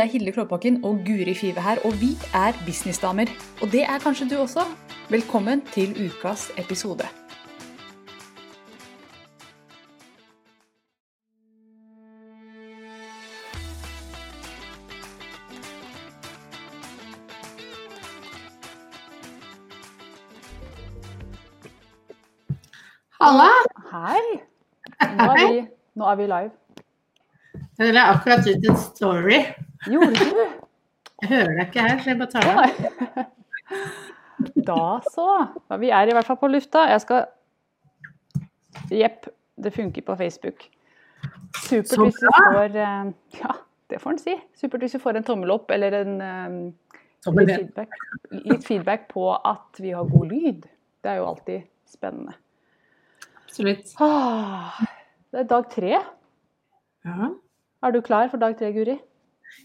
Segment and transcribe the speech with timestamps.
[0.00, 3.26] Det er Hilde Klåbakken og Guri Five her, og vi er businessdamer.
[3.62, 4.60] Og det er kanskje du også.
[5.10, 7.04] Velkommen til ukas episode.
[23.20, 23.52] Halla!
[23.92, 24.40] Hei!
[25.16, 26.50] Nå er vi, nå er vi live.
[27.78, 29.44] Jeg la akkurat ut en story.
[29.86, 30.40] Gjorde du?
[31.20, 33.26] Jeg hører deg ikke her, så jeg bare tar det.
[34.66, 35.28] Da så.
[35.80, 36.86] Vi er i hvert fall på lufta.
[36.90, 37.26] Jeg skal
[38.90, 39.28] Jepp,
[39.62, 40.64] det funker på Facebook.
[41.60, 43.56] Supert hvis du får eh, Ja,
[43.90, 44.36] det får en si.
[44.56, 46.56] Supert hvis du får en tommel opp eller en eh,
[47.36, 47.98] litt, feedback,
[48.32, 50.64] litt feedback på at vi har god lyd.
[51.00, 52.34] Det er jo alltid spennende.
[53.44, 53.92] Absolutt.
[54.00, 54.80] Ah,
[55.32, 55.94] det er dag tre.
[57.04, 57.30] Ja.
[57.82, 58.98] Er du klar for dag tre, Guri?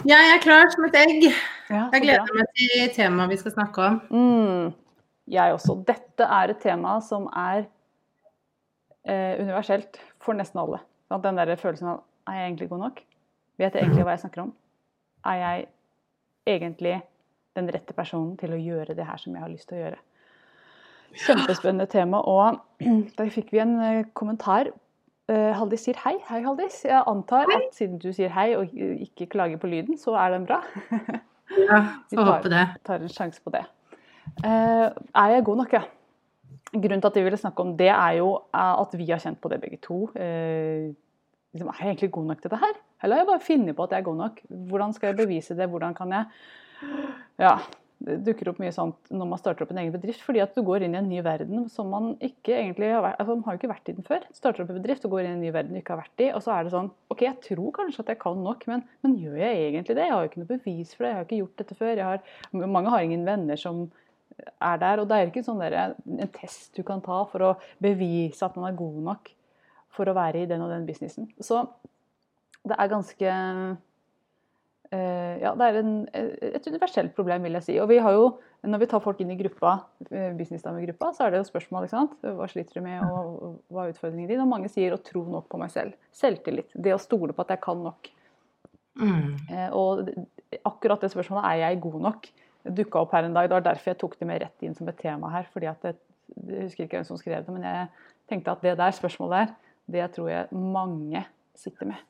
[0.05, 1.27] Jeg er klar som et egg.
[1.69, 4.01] Ja, Jeg gleder meg til temaet vi skal snakke om.
[4.09, 4.73] Mm,
[5.33, 5.77] jeg også.
[5.87, 7.65] Dette er et tema som er
[9.07, 10.81] eh, universelt for nesten alle.
[11.23, 13.01] Den der følelsen av er jeg egentlig god nok?
[13.61, 14.53] Vet jeg egentlig hva jeg snakker om?
[15.25, 15.67] Er jeg
[16.55, 16.95] egentlig
[17.55, 20.01] den rette personen til å gjøre det her som jeg har lyst til å gjøre?
[21.25, 22.21] Kjempespennende tema.
[22.21, 22.59] Og
[23.17, 24.73] da fikk vi en eh, kommentar.
[25.29, 26.17] Eh, Haldis sier hei.
[26.29, 26.83] Hei, Haldis.
[26.85, 30.45] Jeg antar at siden du sier hei og ikke klager på lyden, så er den
[30.49, 30.61] bra.
[31.45, 31.77] Ja,
[32.09, 32.61] Vi får håpe det.
[32.83, 33.61] tar en sjanse på det.
[34.41, 35.81] Uh, er jeg god nok, ja?
[36.73, 39.37] Grunnen til at vi ville snakke om det, er jo eh, at vi har kjent
[39.41, 39.99] på det begge to.
[40.17, 40.89] Uh,
[41.53, 42.73] liksom, er jeg egentlig god nok til det her?
[43.03, 44.41] Eller har jeg bare funnet på at jeg er god nok?
[44.73, 45.69] Hvordan skal jeg bevise det?
[45.69, 46.25] Hvordan kan jeg
[47.39, 47.53] Ja.
[48.05, 50.61] Det dukker opp mye sånt når man starter opp en egen bedrift, fordi at du
[50.67, 53.59] går inn i en ny verden som man ikke egentlig har vært, altså man har
[53.59, 54.25] ikke vært i den før.
[54.35, 56.23] Starter opp en bedrift og går inn i en ny verden du ikke har vært
[56.25, 58.83] i, og så er det sånn OK, jeg tror kanskje at jeg kan nok, men,
[59.05, 60.09] men gjør jeg egentlig det?
[60.09, 62.03] Jeg har jo ikke noe bevis for det, jeg har ikke gjort dette før.
[62.09, 62.35] Har,
[62.75, 63.85] mange har ingen venner som
[64.43, 67.55] er der, og det er ikke sånn der, en test du kan ta for å
[67.83, 69.31] bevise at man er god nok
[69.95, 71.29] for å være i den og den businessen.
[71.39, 71.63] Så
[72.65, 73.35] det er ganske
[75.41, 77.75] ja, det er en, et universelt problem, vil jeg si.
[77.81, 78.27] Og vi har jo,
[78.65, 79.75] når vi tar folk inn i gruppa,
[80.09, 81.87] eh, businessdamegruppa, så er det jo spørsmål.
[81.87, 82.15] ikke sant?
[82.21, 84.41] Hva sliter du med, og hva er utfordringen din?
[84.43, 85.97] Og mange sier å tro nok på meg selv.
[86.15, 86.71] Selvtillit.
[86.73, 88.09] Det å stole på at jeg kan nok.
[89.01, 89.35] Mm.
[89.51, 90.09] Eh, Og
[90.65, 92.27] akkurat det spørsmålet er jeg god nok?
[92.65, 93.49] Dukka opp her en dag.
[93.49, 95.47] Det var derfor jeg tok det med rett inn som et tema her.
[95.53, 95.95] fordi at det,
[96.47, 97.87] Jeg husker ikke hvem som skrev det, men jeg
[98.27, 99.55] tenkte at det der spørsmålet der,
[99.87, 101.21] det tror jeg mange
[101.53, 102.01] sitter med.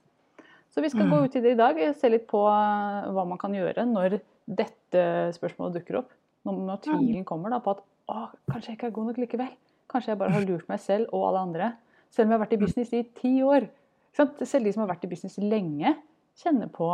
[0.75, 1.11] Så vi skal Mm.
[1.11, 3.85] gå ut i det i dag, og se litt på eh, hva man kan gjøre
[3.87, 5.03] når dette
[5.37, 6.09] spørsmålet dukker opp.
[6.45, 9.53] Når, når tvilen kommer da, på at å, kanskje jeg ikke er god nok likevel.
[9.89, 11.69] Kanskje jeg bare har lurt meg selv og alle andre.
[12.11, 13.69] Selv om jeg har vært i business i ti år.
[14.15, 15.95] Selv de som har vært i business lenge,
[16.37, 16.89] kjenner på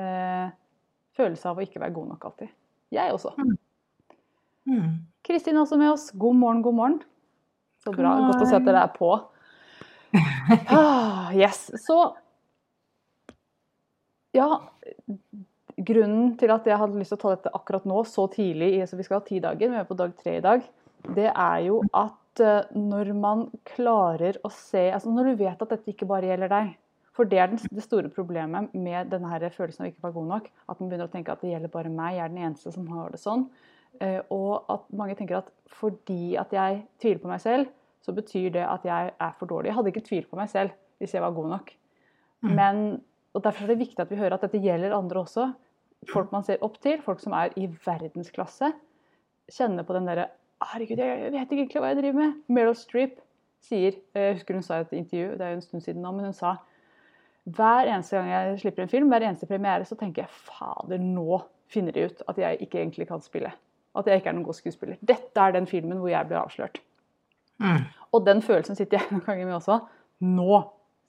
[0.00, 0.48] eh,
[1.16, 2.48] følelse av å ikke være god nok alltid.
[2.90, 3.34] Jeg også.
[4.66, 4.88] Mm.
[5.24, 6.10] Kristin er også med oss.
[6.16, 6.98] God morgen, god morgen.
[7.84, 8.16] Så bra.
[8.30, 9.12] Godt å se at dere er på.
[10.74, 11.68] Ah, yes.
[11.84, 12.16] Så
[14.36, 14.48] ja,
[15.80, 18.98] grunnen til at jeg hadde lyst til å ta dette akkurat nå, så tidlig, så
[18.98, 20.66] vi skal ha ti dager, vi er på dag tre i dag,
[21.16, 25.72] det er jo at eh, når man klarer å se altså Når du vet at
[25.72, 26.74] dette ikke bare gjelder deg.
[27.16, 30.46] For det er det store problemet med denne følelsen av ikke være god nok.
[30.68, 32.86] At man begynner å tenke at det gjelder bare meg, jeg er den eneste som
[32.92, 33.48] har det sånn.
[34.00, 38.54] Eh, og at mange tenker at fordi at jeg tviler på meg selv, så betyr
[38.54, 39.70] det at jeg er for dårlig.
[39.70, 41.72] Jeg hadde ikke tvilt på meg selv hvis jeg var god nok.
[42.44, 42.54] Mm.
[42.56, 42.80] Men,
[43.34, 45.50] og Derfor er det viktig at vi hører at dette gjelder andre også.
[46.10, 48.72] Folk man ser opp til, folk som er i verdensklasse.
[49.50, 50.30] Kjenner på den derre
[50.60, 52.32] Herregud, jeg vet ikke egentlig hva jeg driver med.
[52.52, 53.14] Meryl Streep
[53.64, 56.02] sier eh, Jeg husker hun sa i et intervju, det er jo en stund siden
[56.04, 56.58] nå, men hun sa
[57.48, 61.40] hver eneste gang jeg slipper en film, hver eneste premiere, så tenker jeg fader, nå
[61.72, 63.52] finner de ut at jeg ikke egentlig kan spille.
[63.96, 65.00] At jeg ikke er noen god skuespiller.
[65.00, 66.82] Dette er den filmen hvor jeg blir avslørt.
[67.60, 67.88] Mm.
[68.12, 69.78] Og den følelsen sitter jeg noen ganger med også.
[70.28, 70.60] Nå.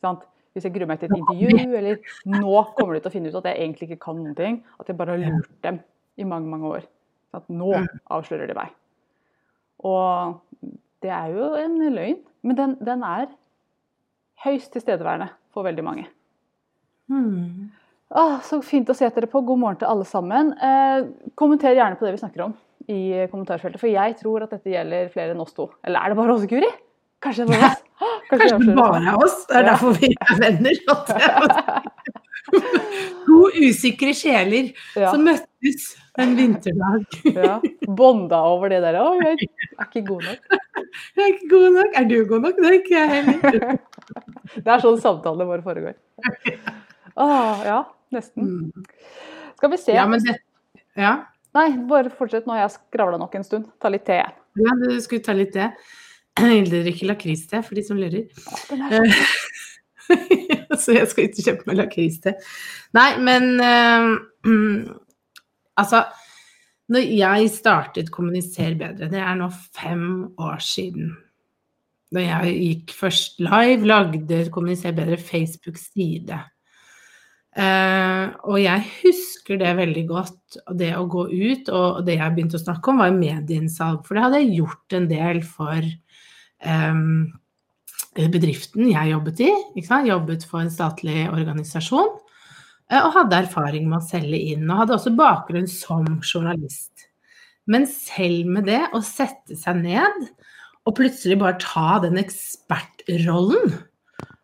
[0.02, 0.24] Sant?
[0.52, 3.38] Hvis jeg gruer meg til et intervju, eller nå kommer de til å finne ut
[3.40, 4.58] at jeg egentlig ikke kan noen ting.
[4.82, 5.80] At jeg bare har lurt dem
[6.20, 6.88] i mange, mange år.
[7.36, 7.72] At Nå
[8.12, 8.74] avslører de meg.
[9.88, 10.42] Og
[11.02, 13.30] det er jo en løgn, men den, den er
[14.44, 16.10] høyst tilstedeværende for veldig mange.
[17.12, 17.72] Hmm.
[18.12, 19.40] Ah, så fint å se dere på.
[19.48, 20.52] God morgen til alle sammen.
[20.60, 22.58] Eh, kommenter gjerne på det vi snakker om
[22.92, 25.70] i kommentarfeltet, for jeg tror at dette gjelder flere enn oss to.
[25.86, 26.68] Eller er det bare oss, Guri?
[27.24, 27.86] Kanskje det er bare oss?
[28.02, 29.46] Åh, Kanskje det bare er oss.
[29.50, 29.72] Det er Ja.
[29.74, 30.76] derfor vi er venner.
[33.26, 35.84] To usikre sjeler Ja, som møttes
[36.20, 37.06] en vinterdag.
[37.36, 37.60] ja.
[37.88, 38.98] Bonda over det der.
[39.00, 40.40] Å, jeg er ikke god nok.
[41.16, 41.94] Jeg er ikke god nok.
[41.96, 42.58] Er du god nok?
[42.58, 43.78] Det er ikke jeg heller.
[44.66, 45.94] Det er sånn samtalene våre foregår.
[47.16, 47.78] Åh, ja.
[48.12, 48.50] nesten.
[48.74, 48.84] Mm.
[49.56, 49.94] Skal vi se.
[49.96, 50.36] Ja, men det,
[51.00, 51.14] ja.
[51.56, 52.44] Nei, bare fortsett.
[52.50, 53.70] Nå har jeg skravla nok en stund.
[53.80, 54.18] Ta litt te.
[54.20, 55.70] ja, du skulle ta litt det.
[56.42, 58.28] Hilde drikker lakris-te, for de som lurer.
[58.72, 59.12] Er
[60.82, 62.36] så jeg skal ikke kjøpe meg lakris-te.
[62.98, 64.16] Nei, men uh,
[65.82, 66.06] altså
[66.92, 69.48] Når jeg startet Kommuniser bedre, det er nå
[69.78, 71.14] fem år siden.
[72.12, 76.42] Da jeg gikk først live, lagde Kommuniser bedre Facebook-side.
[77.52, 80.60] Uh, og jeg husker det veldig godt.
[80.80, 84.06] Det å gå ut, og det jeg begynte å snakke om, var medieinnsalg.
[84.08, 85.98] For det hadde jeg gjort en del for eh,
[88.16, 89.52] bedriften jeg jobbet i.
[90.08, 92.18] Jobbet for en statlig organisasjon.
[92.92, 94.70] eh, Og hadde erfaring med å selge inn.
[94.70, 97.08] Og hadde også bakgrunn som journalist.
[97.68, 100.28] Men selv med det, å sette seg ned
[100.86, 103.76] og plutselig bare ta den ekspertrollen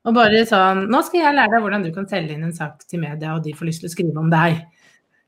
[0.08, 2.86] og bare sånn Nå skal jeg lære deg hvordan du kan selge inn en sak
[2.88, 4.62] til media, og de får lyst til å skrive om deg.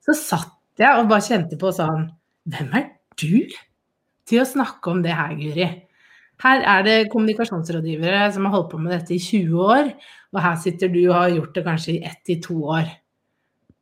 [0.05, 2.05] Så satt jeg og bare kjente på sånn
[2.47, 2.85] Hvem er
[3.19, 3.49] du
[4.29, 5.67] til å snakke om det her, Guri?
[6.39, 9.91] Her er det kommunikasjonsrådgivere som har holdt på med dette i 20 år,
[10.31, 12.87] og her sitter du og har gjort det kanskje i ett til to år.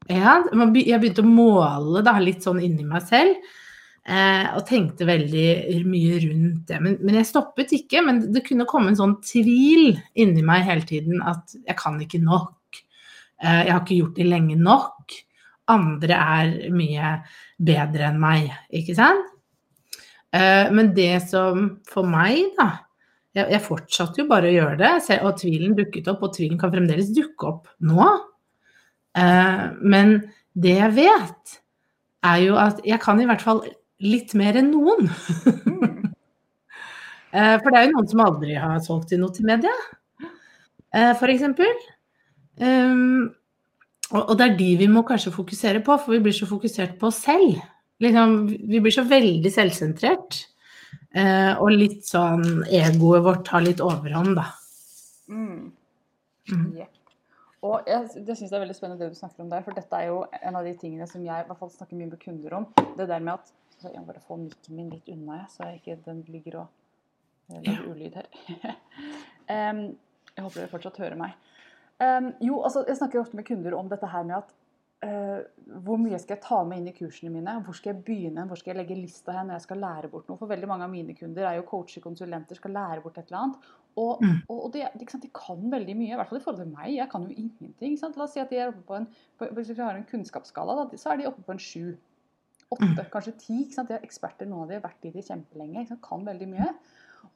[0.07, 3.36] Ja, jeg begynte å måle da, litt sånn inni meg selv,
[4.07, 6.81] eh, og tenkte veldig mye rundt det.
[6.81, 10.88] Men, men jeg stoppet ikke, men det kunne komme en sånn tvil inni meg hele
[10.88, 12.81] tiden at jeg kan ikke nok.
[13.44, 15.18] Eh, jeg har ikke gjort det lenge nok.
[15.69, 17.18] Andre er mye
[17.59, 19.33] bedre enn meg, ikke sant?
[20.33, 22.71] Eh, Men det som for meg, da
[23.38, 26.71] Jeg, jeg fortsatte jo bare å gjøre det, og tvilen dukket opp, og tvilen kan
[26.74, 28.07] fremdeles dukke opp nå.
[29.15, 30.15] Eh, Men
[30.57, 31.57] det jeg vet,
[32.25, 33.62] er jo at jeg kan i hvert fall
[34.01, 35.09] litt mer enn noen.
[37.35, 39.73] Eh, For det er jo noen som aldri har solgt inn noe til media,
[40.95, 41.44] f.eks.
[42.63, 43.27] Um,
[44.15, 47.09] og det er de vi må kanskje fokusere på, for vi blir så fokusert på
[47.12, 47.59] oss selv.
[48.03, 50.44] Liksom, vi blir så veldig selvsentrert.
[51.17, 54.51] Eh, og litt sånn Egoet vårt tar litt overhånd, da.
[55.31, 55.71] Mm.
[56.51, 56.67] Mm.
[56.75, 56.91] Yeah.
[57.65, 59.97] Og jeg, det syns jeg er veldig spennende det du snakker om der, for dette
[59.97, 62.59] er jo en av de tingene som jeg i hvert fall snakker mye med kunder
[62.59, 62.67] om.
[62.99, 65.67] Det der med at så Jeg må bare få mikken min litt unna, jeg, så
[65.67, 68.29] jeg ikke den ligger og eh, lager ulyd her.
[69.53, 69.81] um,
[70.33, 71.35] jeg håper dere fortsatt hører meg.
[72.01, 74.49] Um, jo, altså, jeg snakker ofte med kunder om dette her med at
[75.03, 75.41] eh,
[75.83, 77.57] hvor mye skal jeg ta med inn i kursene mine?
[77.65, 78.47] Hvor skal jeg begynne?
[78.49, 80.38] Hvor skal jeg legge lista hen når jeg skal lære bort noe?
[80.38, 83.44] For veldig mange av mine kunder er jo coacher, konsulenter, skal lære bort et eller
[83.44, 83.67] annet.
[83.97, 84.41] Og, Mm.
[84.49, 86.91] og, og de, sant, de kan veldig mye, i hvert fall i forhold til meg.
[86.95, 87.97] Jeg kan jo ingenting.
[88.01, 89.07] La oss si at de er oppe på en,
[89.39, 91.97] på, hvis vi har en kunnskapsskala, da, så er de oppe på en sju.
[92.69, 93.09] Åtte, Mm.
[93.09, 93.57] kanskje ti.
[93.73, 95.88] De er eksperter, noen av de har vært i det kjempelenge.
[96.03, 96.69] Kan veldig mye.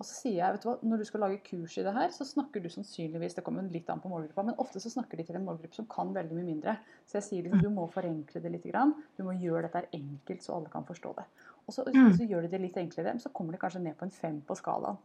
[0.01, 2.09] Og så sier jeg, vet du hva, når du skal lage kurs i det her,
[2.15, 5.27] så snakker du sannsynligvis Det kommer litt an på målgruppa, men ofte så snakker de
[5.27, 6.73] til en målgruppe som kan veldig mye mindre.
[7.05, 8.65] Så jeg sier liksom, du må forenkle det litt.
[8.65, 8.95] Grann.
[9.17, 11.27] Du må gjøre dette enkelt, så alle kan forstå det.
[11.67, 14.07] Og så, så, så gjør de det litt enklere, så kommer de kanskje ned på
[14.07, 14.97] en fem på skalaen.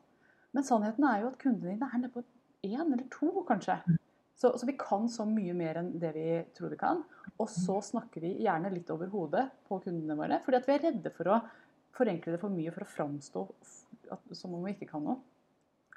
[0.56, 2.24] Men sannheten er jo at kundene dine er nede på
[2.64, 3.78] én eller to, kanskje.
[4.36, 7.04] Så, så vi kan så mye mer enn det vi tror vi kan.
[7.36, 10.84] Og så snakker vi gjerne litt over hodet på kundene våre, fordi at vi er
[10.90, 11.40] redde for å
[11.96, 13.44] forenkle det for mye for å framstå
[14.12, 15.20] at, som om vi ikke kan noe.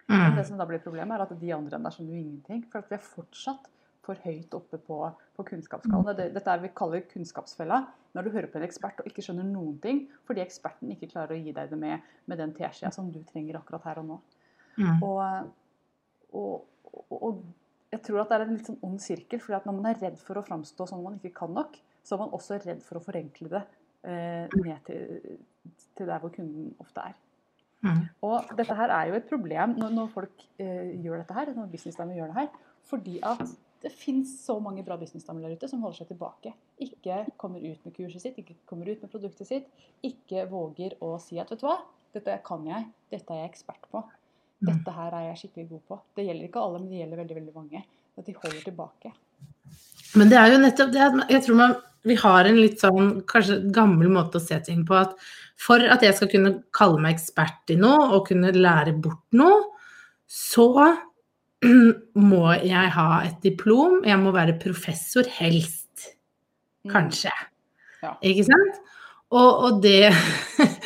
[0.10, 0.36] Mm.
[0.40, 2.64] det som da blir problemet, er at de andre der skjønner jo ingenting.
[2.72, 3.70] For at vi er fortsatt
[4.06, 4.98] for høyt oppe på,
[5.38, 6.18] på kunnskapsskalaen.
[6.18, 7.84] Det, dette er vi kaller kunnskapsfella.
[8.18, 11.36] Når du hører på en ekspert og ikke skjønner noen ting fordi eksperten ikke klarer
[11.36, 14.18] å gi deg det med, med den teskjea som du trenger akkurat her og nå.
[14.80, 15.04] Mm.
[15.06, 15.20] Og,
[16.40, 16.56] og,
[16.90, 17.44] og, og
[17.94, 19.42] jeg tror at det er en litt sånn ond sirkel.
[19.44, 22.16] fordi at når man er redd for å framstå som man ikke kan nok, så
[22.16, 23.64] er man også redd for å forenkle det
[24.10, 25.38] eh, ned til,
[25.98, 27.18] til der hvor kunden ofte er.
[27.86, 28.04] Mm.
[28.28, 31.72] Og dette her er jo et problem når, når folk eh, gjør dette her, når
[31.72, 32.50] businessdamer gjør det her.
[32.90, 33.44] Fordi at
[33.80, 36.52] det finnes så mange bra businessdamer der ute som holder seg tilbake.
[36.84, 39.70] Ikke kommer ut med kurset sitt, ikke kommer ut med produktet sitt.
[40.04, 41.78] Ikke våger å si at vet du hva,
[42.16, 44.04] dette kan jeg, dette er jeg ekspert på.
[44.60, 45.98] Dette her er jeg skikkelig god på.
[46.18, 47.84] Det gjelder ikke alle, men det gjelder veldig veldig mange.
[48.20, 49.14] At de holder tilbake.
[50.20, 51.76] Men det er jo nettopp det jeg tror man,
[52.08, 55.16] vi har en litt sånn kanskje gammel måte å se ting på at
[55.60, 59.66] for at jeg skal kunne kalle meg ekspert i noe og kunne lære bort noe,
[60.30, 60.70] så
[62.32, 64.00] må jeg ha et diplom.
[64.08, 66.14] Jeg må være professor, helst.
[66.86, 66.94] Mm.
[66.94, 67.34] Kanskje.
[68.00, 68.14] Ja.
[68.24, 68.80] Ikke sant?
[69.36, 70.08] Og, og det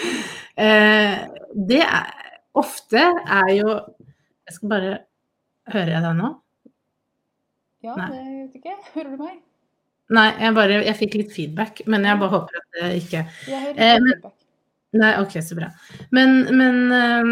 [0.66, 1.20] eh,
[1.54, 2.10] Det er
[2.60, 4.98] Ofte er jo Jeg skal bare
[5.72, 6.32] Hører jeg deg nå?
[7.84, 8.10] Ja, Nei.
[8.10, 8.76] det vet ikke.
[8.96, 9.38] Hører du meg?
[10.12, 13.26] Nei, jeg bare Jeg fikk litt feedback, men jeg bare håper at det ikke
[13.78, 14.32] Eh, men-
[14.94, 15.72] Nei, ok, så bra.
[16.14, 17.32] Men, men eh,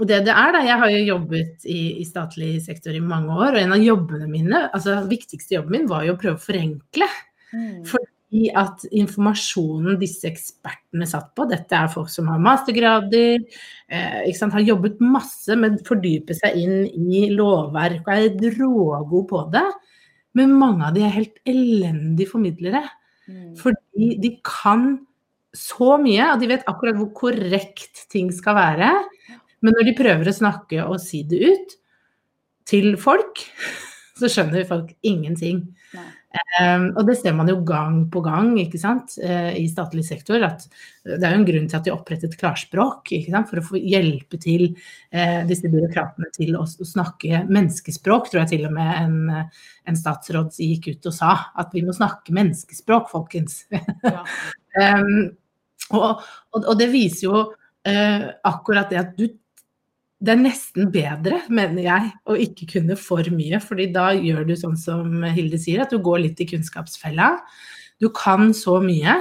[0.00, 3.52] det det er, da Jeg har jo jobbet i, i statlig sektor i mange år,
[3.52, 7.08] og en av jobbene mine, altså viktigste jobben min, var jo å prøve å forenkle.
[7.52, 7.82] Mm.
[7.84, 13.44] Fordi at informasjonen disse ekspertene satt på, dette er folk som har mastergrader,
[13.92, 19.28] eh, sant, har jobbet masse med å fordype seg inn i lovverk og er rågod
[19.28, 19.66] på det.
[20.38, 22.82] Men mange av de er helt elendige formidlere.
[23.28, 23.52] Mm.
[23.60, 24.94] Fordi de kan
[25.52, 28.90] så mye, og de vet akkurat hvor korrekt ting skal være.
[29.62, 31.76] Men når de prøver å snakke og si det ut
[32.68, 33.44] til folk,
[34.18, 35.66] så skjønner folk ingenting.
[36.32, 39.14] Um, og det ser man jo gang på gang ikke sant?
[39.20, 40.40] Uh, i statlig sektor.
[40.44, 40.64] at
[41.04, 43.50] Det er jo en grunn til at de opprettet klarspråk, ikke sant?
[43.50, 48.30] for å få hjelpe til uh, disse byråkratene til å, å, snakke menneskespråk.
[48.32, 49.50] Tror jeg til og med en,
[49.88, 51.34] en, statsråd gikk ut og sa.
[51.60, 53.64] At vi må snakke menneskespråk, folkens.
[53.72, 54.24] Ja.
[54.80, 55.32] um,
[55.98, 59.28] og, og, og, det viser jo uh, akkurat det at du
[60.22, 63.58] det er nesten bedre, mener jeg, å ikke kunne for mye.
[63.60, 67.32] fordi da gjør du sånn som Hilde sier, at du går litt i kunnskapsfella.
[67.98, 69.16] Du kan så mye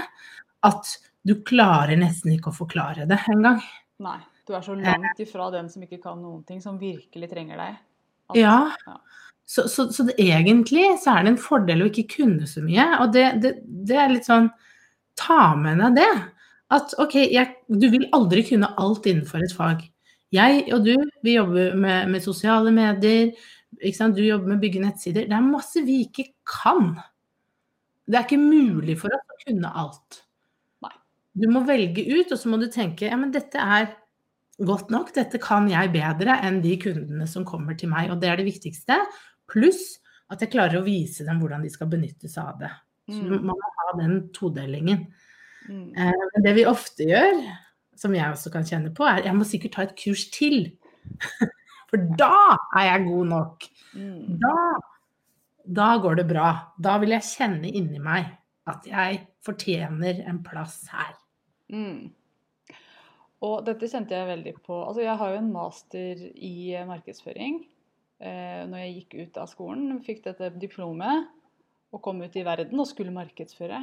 [0.68, 0.92] at
[1.26, 3.62] du klarer nesten ikke å forklare det engang.
[4.02, 4.20] Nei.
[4.48, 7.76] Du er så langt ifra den som ikke kan noen ting, som virkelig trenger deg.
[8.32, 8.56] At, ja.
[8.88, 8.98] ja.
[9.46, 12.88] Så, så, så det, egentlig så er det en fordel å ikke kunne så mye.
[13.04, 14.52] Og det, det, det er litt sånn
[15.20, 16.12] Ta med deg det.
[16.72, 19.84] At OK, jeg, du vil aldri kunne alt innenfor et fag.
[20.32, 20.94] Jeg og du,
[21.26, 23.34] vi jobber med, med sosiale medier.
[23.72, 25.28] Du jobber med å bygge nettsider.
[25.28, 26.94] Det er masse vi ikke kan.
[28.08, 30.22] Det er ikke mulig for oss å kunne alt.
[30.84, 30.94] Nei.
[31.40, 33.90] Du må velge ut, og så må du tenke ja, men dette er
[34.62, 35.12] godt nok.
[35.16, 38.12] Dette kan jeg bedre enn de kundene som kommer til meg.
[38.14, 39.02] Og det er det viktigste.
[39.52, 40.00] Pluss
[40.32, 42.72] at jeg klarer å vise dem hvordan de skal benytte seg av det.
[43.12, 43.36] Så mm.
[43.36, 45.04] man må ha den todelingen.
[45.68, 45.92] Mm.
[45.92, 47.42] Eh, det vi ofte gjør,
[48.02, 50.72] som jeg også kan kjenne på, er jeg må sikkert ta et kurs til.
[51.92, 53.68] For da er jeg god nok.
[53.94, 54.40] Mm.
[54.42, 54.56] Da,
[55.82, 56.48] da går det bra.
[56.82, 58.32] Da vil jeg kjenne inni meg
[58.72, 61.14] at jeg fortjener en plass her.
[61.74, 62.14] Mm.
[63.42, 64.78] Og dette kjente jeg veldig på.
[64.86, 66.56] Altså, jeg har jo en master i
[66.88, 67.64] markedsføring.
[68.22, 71.26] Eh, når jeg gikk ut av skolen, fikk dette diplomet
[71.92, 73.82] og kom ut i verden og skulle markedsføre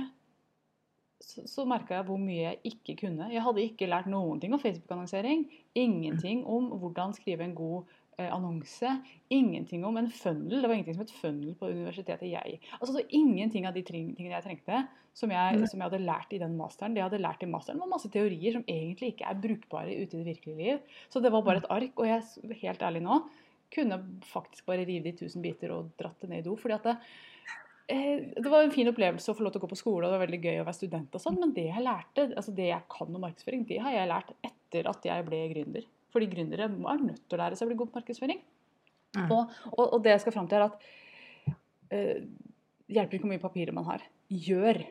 [1.21, 3.31] så, så merka jeg hvor mye jeg ikke kunne.
[3.33, 5.47] Jeg hadde ikke lært noen ting om Facebook-annonsering.
[5.79, 7.89] Ingenting om hvordan skrive en god
[8.21, 8.93] eh, annonse.
[9.35, 10.61] Ingenting om en funnel.
[10.61, 14.37] Det var ingenting som het funnel på universitetet jeg Altså så Ingenting av de tingene
[14.37, 14.85] jeg trengte,
[15.19, 16.95] som jeg, som jeg, hadde lært i den masteren.
[16.95, 20.15] Det jeg hadde lært i masteren var masse teorier som egentlig ikke er brukbare ute
[20.15, 20.97] i det virkelige liv.
[21.11, 21.99] Så det var bare et ark.
[21.99, 23.23] Og jeg helt ærlig nå
[23.75, 26.55] kunne faktisk bare rive det i tusen biter og dratt det ned i do.
[26.57, 26.95] fordi at det,
[27.89, 30.17] det var en fin opplevelse å få lov til å gå på skole, og det
[30.19, 32.85] var veldig gøy å være student og sånn, men det jeg lærte, altså det jeg
[32.93, 35.87] kan om markedsføring, det har jeg lært etter at jeg ble gründer.
[36.13, 38.43] Fordi gründere er nødt til å lære seg å bli god på markedsføring.
[39.17, 39.25] Mm.
[39.33, 41.57] Og, og, og, det jeg skal fram til, er at
[41.95, 42.29] uh,
[42.93, 44.05] hjelper ikke hvor mye papirer man har.
[44.29, 44.83] Gjør.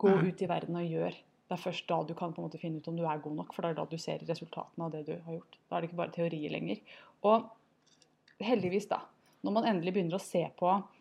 [0.00, 0.26] Gå mm.
[0.28, 1.20] ut i verden og gjør.
[1.44, 3.36] Det er først da du kan på en måte finne ut om du er god
[3.42, 5.58] nok, for det er da du ser resultatene av det du har gjort.
[5.68, 6.80] Da er det ikke bare teori lenger.
[7.28, 7.50] Og
[8.44, 9.02] heldigvis, da,
[9.44, 10.93] når man endelig begynner å se på eh,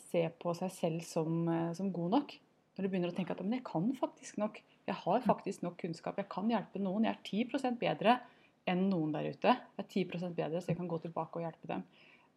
[0.00, 2.32] se på seg selv som, eh, som, god nok.
[2.76, 4.58] Når du begynner å tenke at men jeg kan faktisk nok.
[4.86, 6.18] Jeg har faktisk nok kunnskap.
[6.20, 7.06] Jeg kan hjelpe noen.
[7.06, 8.18] Jeg er 10% bedre
[8.66, 9.54] enn noen der ute.
[9.54, 11.86] Jeg er 10% bedre, så jeg kan gå tilbake og hjelpe dem.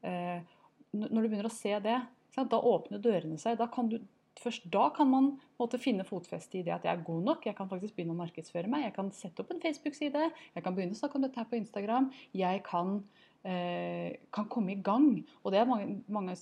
[0.05, 0.39] Eh,
[0.93, 1.97] når du begynner å se det,
[2.39, 3.57] da åpner dørene seg.
[3.59, 3.97] Da kan du,
[4.39, 7.49] først da kan man måtte finne fotfeste i det at jeg er god nok.
[7.49, 8.85] Jeg kan faktisk begynne å markedsføre meg.
[8.87, 10.29] Jeg kan sette opp en Facebook-side.
[10.55, 12.13] Jeg kan begynne å snakke om dette her på Instagram.
[12.37, 13.03] Jeg kan,
[13.43, 15.25] eh, kan komme i gang.
[15.43, 16.37] Og det er mange, mange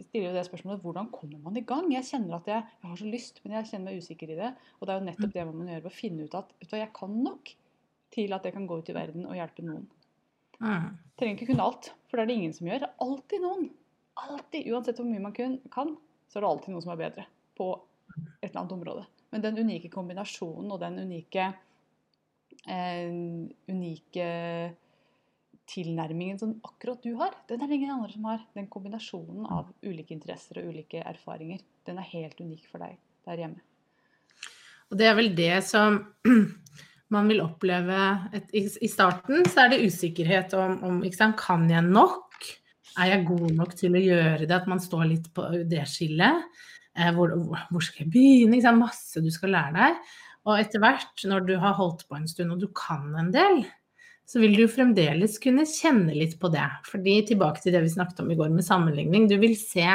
[0.00, 1.90] stiller jo det spørsmålet hvordan kommer man i gang?
[1.92, 4.52] Jeg kjenner at jeg, jeg, har så lyst, men jeg kjenner meg usikker i det.
[4.78, 6.78] Og det er jo nettopp det man må gjøre, å finne ut at vet du,
[6.80, 7.52] jeg kan nok
[8.12, 9.86] til at jeg kan gå ut i verden og hjelpe noen.
[10.62, 10.90] Mm.
[11.18, 12.82] Trenger ikke kunne alt, for det er det ingen som gjør.
[12.84, 13.68] Det er alltid noen.
[14.22, 15.96] Alltid, Uansett hvor mye man kan,
[16.28, 17.26] så er det alltid noen som er bedre
[17.58, 17.68] på
[18.12, 19.04] et eller annet område.
[19.32, 21.48] Men den unike kombinasjonen og den unike
[22.68, 23.08] eh,
[23.72, 24.26] unike
[25.70, 28.40] tilnærmingen som akkurat du har, den er det ingen andre som har.
[28.56, 33.44] Den kombinasjonen av ulike interesser og ulike erfaringer, den er helt unik for deg der
[33.44, 33.62] hjemme.
[34.92, 36.00] Og det er vel det som
[37.14, 38.00] man vil oppleve
[38.34, 42.28] et, I starten så er det usikkerhet om, om sant, kan jeg nok?
[43.00, 44.52] Er jeg god nok til å gjøre det?
[44.52, 46.44] At man står litt på det skillet.
[46.92, 47.32] Eh, hvor,
[47.70, 48.60] hvor, skal jeg begynne?
[48.60, 48.82] Sant?
[48.82, 50.10] Masse du skal lære deg.
[50.42, 53.62] Og etter hvert, når du har holdt på en stund og du kan en del,
[54.26, 56.68] så vil du fremdeles kunne kjenne litt på det.
[56.88, 59.86] Fordi tilbake til det vi snakket om i går med sammenligning, du vil se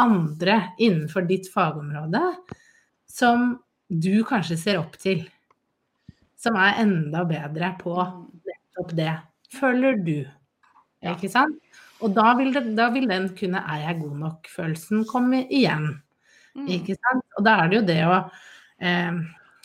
[0.00, 2.22] andre innenfor ditt fagområde
[3.10, 3.54] som
[3.90, 5.24] du kanskje ser opp til.
[6.40, 9.14] Som er enda bedre på nettopp det.
[9.52, 10.18] Føler du.
[11.00, 11.58] Ikke sant?
[12.00, 16.00] Og da vil, det, da vil den kunne 'er jeg god nok'-følelsen komme igjen.
[16.56, 16.68] Mm.
[16.76, 17.24] Ikke sant?
[17.36, 18.16] Og da er det jo det å
[18.80, 19.20] eh,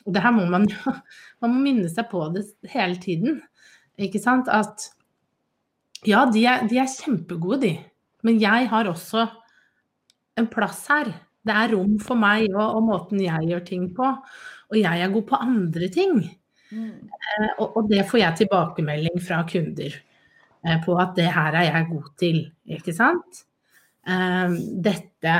[0.05, 0.93] Og det her må man jo
[1.41, 3.41] Man må minne seg på det hele tiden.
[4.01, 4.49] Ikke sant?
[4.51, 4.89] At
[6.05, 7.73] ja, de er, de er kjempegode, de.
[8.25, 9.27] Men jeg har også
[10.39, 11.11] en plass her.
[11.45, 14.09] Det er rom for meg og, og måten jeg gjør ting på.
[14.71, 16.17] Og jeg er god på andre ting.
[16.71, 16.93] Mm.
[17.05, 21.67] Eh, og, og det får jeg tilbakemelding fra kunder eh, på at det her er
[21.69, 22.39] jeg god til,
[22.77, 23.43] ikke sant.
[24.09, 25.35] Eh, dette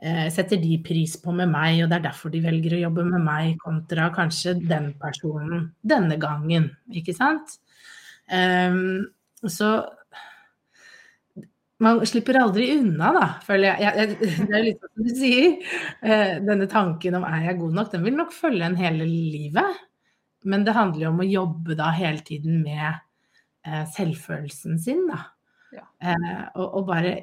[0.00, 3.04] eh, setter de pris på med meg, og det er derfor de velger å jobbe
[3.10, 7.58] med meg kontra kanskje den personen denne gangen, ikke sant.
[8.32, 9.72] Eh, så
[11.82, 13.82] man slipper aldri unna, da, føler jeg.
[13.82, 15.48] jeg, jeg det er litt som du sier.
[16.04, 19.80] Uh, denne tanken om er jeg god nok, den vil nok følge en hele livet.
[20.46, 23.00] Men det handler jo om å jobbe da hele tiden med
[23.66, 25.24] uh, selvfølelsen sin, da.
[25.74, 25.84] Ja.
[25.98, 27.16] Uh, og, og bare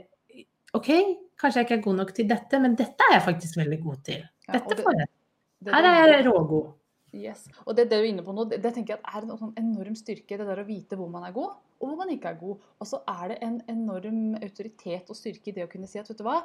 [0.75, 0.91] OK,
[1.39, 4.03] kanskje jeg ikke er god nok til dette, men dette er jeg faktisk veldig god
[4.11, 4.27] til.
[4.49, 5.11] Ja, Dette det- får jeg.
[5.71, 6.67] Her er jeg rågod.
[7.15, 7.47] Yes.
[7.65, 9.55] Og det, det du er inne på nå, det, det tenker jeg er en sånn
[9.59, 10.37] enorm styrke.
[10.37, 12.67] Det der å vite hvor man er god, og hvor man ikke er god.
[12.79, 16.09] Og så er det en enorm autoritet og styrke i det å kunne si at
[16.11, 16.41] vet du hva,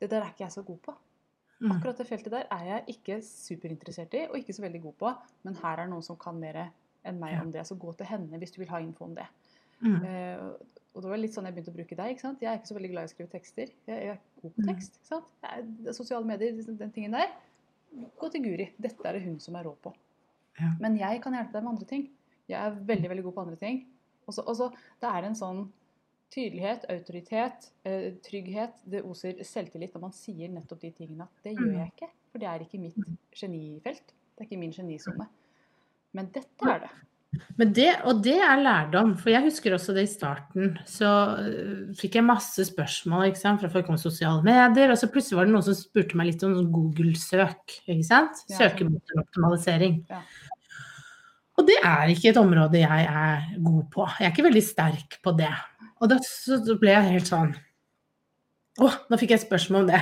[0.00, 0.94] det der er ikke jeg så god på.
[1.62, 1.70] Mm.
[1.76, 5.12] Akkurat det feltet der er jeg ikke superinteressert i og ikke så veldig god på,
[5.46, 6.64] men her er noen som kan mer
[7.04, 7.62] enn meg om det.
[7.66, 9.26] Så gå til henne hvis du vil ha info om det.
[9.84, 10.00] Mm.
[10.02, 12.12] Uh, og det var litt sånn jeg begynte å bruke deg.
[12.14, 12.42] ikke sant?
[12.42, 13.72] Jeg er ikke så veldig glad i å skrive tekster.
[13.90, 14.68] Jeg, er god på Mm.
[14.68, 14.98] tekst.
[15.00, 15.32] ikke sant?
[15.42, 17.32] Jeg sosiale medier, den tingen der.
[18.18, 18.66] Gå til Guri.
[18.80, 19.92] Dette er det hun som er rå på.
[20.60, 20.72] Ja.
[20.80, 22.08] Men jeg kan hjelpe deg med andre ting.
[22.48, 23.86] Jeg er veldig veldig god på andre ting.
[24.26, 25.64] Og så, og Det er en sånn
[26.34, 28.74] tydelighet, autoritet, eh, trygghet.
[28.90, 31.78] Det oser selvtillit når man sier nettopp de tingene at det gjør Mm.
[31.78, 32.08] jeg ikke.
[32.32, 32.96] For det er ikke mitt
[33.34, 34.06] genifelt.
[34.34, 35.28] Det er ikke min genisone.
[36.12, 36.90] Men dette er det.
[37.58, 40.72] Men det, og det er lærdom, for jeg husker også det i starten.
[40.88, 45.10] Så øh, fikk jeg masse spørsmål ikke sant, fra folk om sosiale medier, og så
[45.12, 47.78] plutselig var det noen som spurte meg litt om sånn Google-søk.
[47.86, 48.42] ikke sant?
[48.54, 50.02] Søkemotoroptimalisering.
[50.10, 50.22] Ja.
[51.54, 54.08] Og det er ikke et område jeg er god på.
[54.18, 55.52] Jeg er ikke veldig sterk på det.
[56.02, 57.54] Og da så ble jeg helt sånn
[58.82, 60.00] Å, nå fikk jeg spørsmål om det.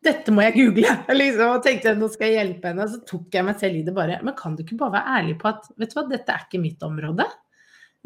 [0.00, 0.94] Dette må jeg google!
[1.20, 2.86] Liksom, og tenkte nå skal jeg hjelpe henne.
[2.86, 4.20] Og så tok jeg meg selv i det bare.
[4.24, 6.62] Men kan du ikke bare være ærlig på at vet du hva, dette er ikke
[6.62, 7.26] mitt område?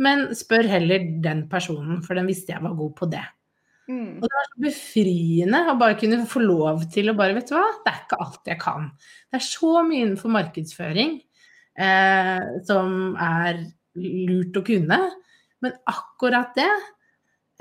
[0.02, 3.22] Men spør heller den personen, for den visste jeg var god på det.
[3.84, 4.16] Mm.
[4.16, 7.56] Og det var så befriende å bare kunne få lov til å bare Vet du
[7.58, 8.90] hva, det er ikke alt jeg kan.
[9.28, 11.16] Det er så mye innenfor markedsføring
[11.84, 13.60] eh, som er
[14.00, 15.00] lurt å kunne.
[15.62, 16.70] Men akkurat det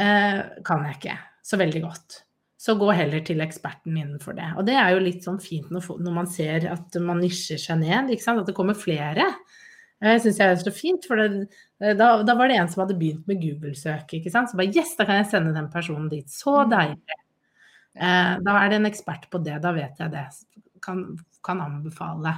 [0.02, 2.24] eh, kan jeg ikke så veldig godt.
[2.64, 4.48] Så gå heller til eksperten innenfor det.
[4.56, 8.14] Og det er jo litt sånn fint når, man ser at man nisjer seg ned,
[8.16, 9.26] at det kommer flere.
[10.04, 11.48] Det syns jeg er så fint, for det,
[12.00, 14.16] da, da var det en som hadde begynt med Google-søk.
[14.16, 14.52] ikke sant?
[14.52, 16.28] Så bare yes, da kan jeg sende den personen dit.
[16.32, 16.72] Så Mm.
[16.72, 17.20] deilig.
[17.96, 20.26] Eh, da er det en ekspert på det, da vet jeg det.
[20.84, 21.06] Kan,
[21.44, 22.34] kan anbefale.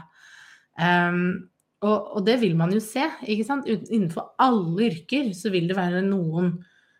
[0.77, 1.49] Um,
[1.85, 3.05] og, og det vil man jo se.
[3.23, 3.69] ikke sant?
[3.69, 6.51] Innenfor alle yrker så vil det være noen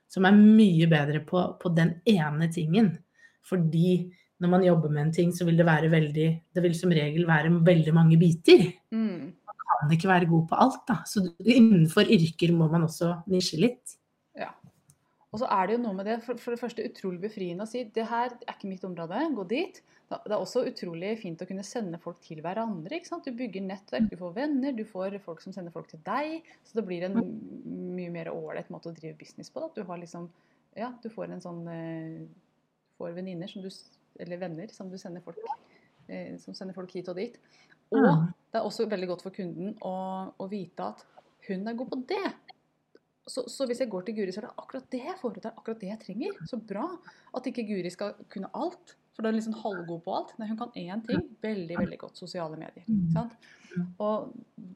[0.08, 2.94] som er mye bedre på, på den ene tingen.
[3.46, 6.92] Fordi når man jobber med en ting, så vil det være veldig Det vil som
[6.92, 9.34] regel være veldig mange biter Mm.
[9.82, 10.96] kan ikke være god på alt, da.
[11.06, 13.98] Så innenfor yrker må man også nisje litt.
[14.36, 14.54] Ja.
[15.34, 17.68] Og så er det jo noe med det, for, for det første utrolig befriende å
[17.68, 19.82] si det her er ikke mitt område, gå dit.
[20.08, 22.94] Det er også utrolig fint å kunne sende folk til hverandre.
[22.96, 23.26] ikke sant?
[23.26, 26.46] Du bygger nettverk, du får venner, du får folk som sender folk til deg.
[26.64, 29.66] Så det blir en mye mer ålreit måte å drive business på.
[29.66, 29.72] Da.
[29.76, 30.30] Du har liksom,
[30.78, 32.22] ja, du får en sånn eh,
[32.98, 35.38] får venninner som du, s- eller venner som du sender folk,
[36.08, 37.38] eh, som sender folk hit og dit.
[37.92, 38.26] Og Mm.
[38.52, 41.04] det er også veldig godt for kunden å, å vite at
[41.48, 42.34] hun er god på det.
[43.28, 45.42] Så, så hvis jeg går til Guri, så er det akkurat det jeg får ut.
[45.42, 46.36] Det er akkurat det jeg trenger.
[46.50, 46.86] Så bra
[47.34, 48.96] at ikke Guri skal kunne alt.
[49.16, 50.34] For da er hun liksom halvgod på alt.
[50.38, 51.24] Nei, hun kan én ting.
[51.42, 52.84] Veldig, veldig godt sosiale medier.
[52.86, 53.34] Ikke sant?
[54.00, 54.34] Og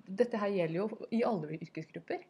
[0.09, 2.23] dette her gjelder jo i alle yrkesgrupper.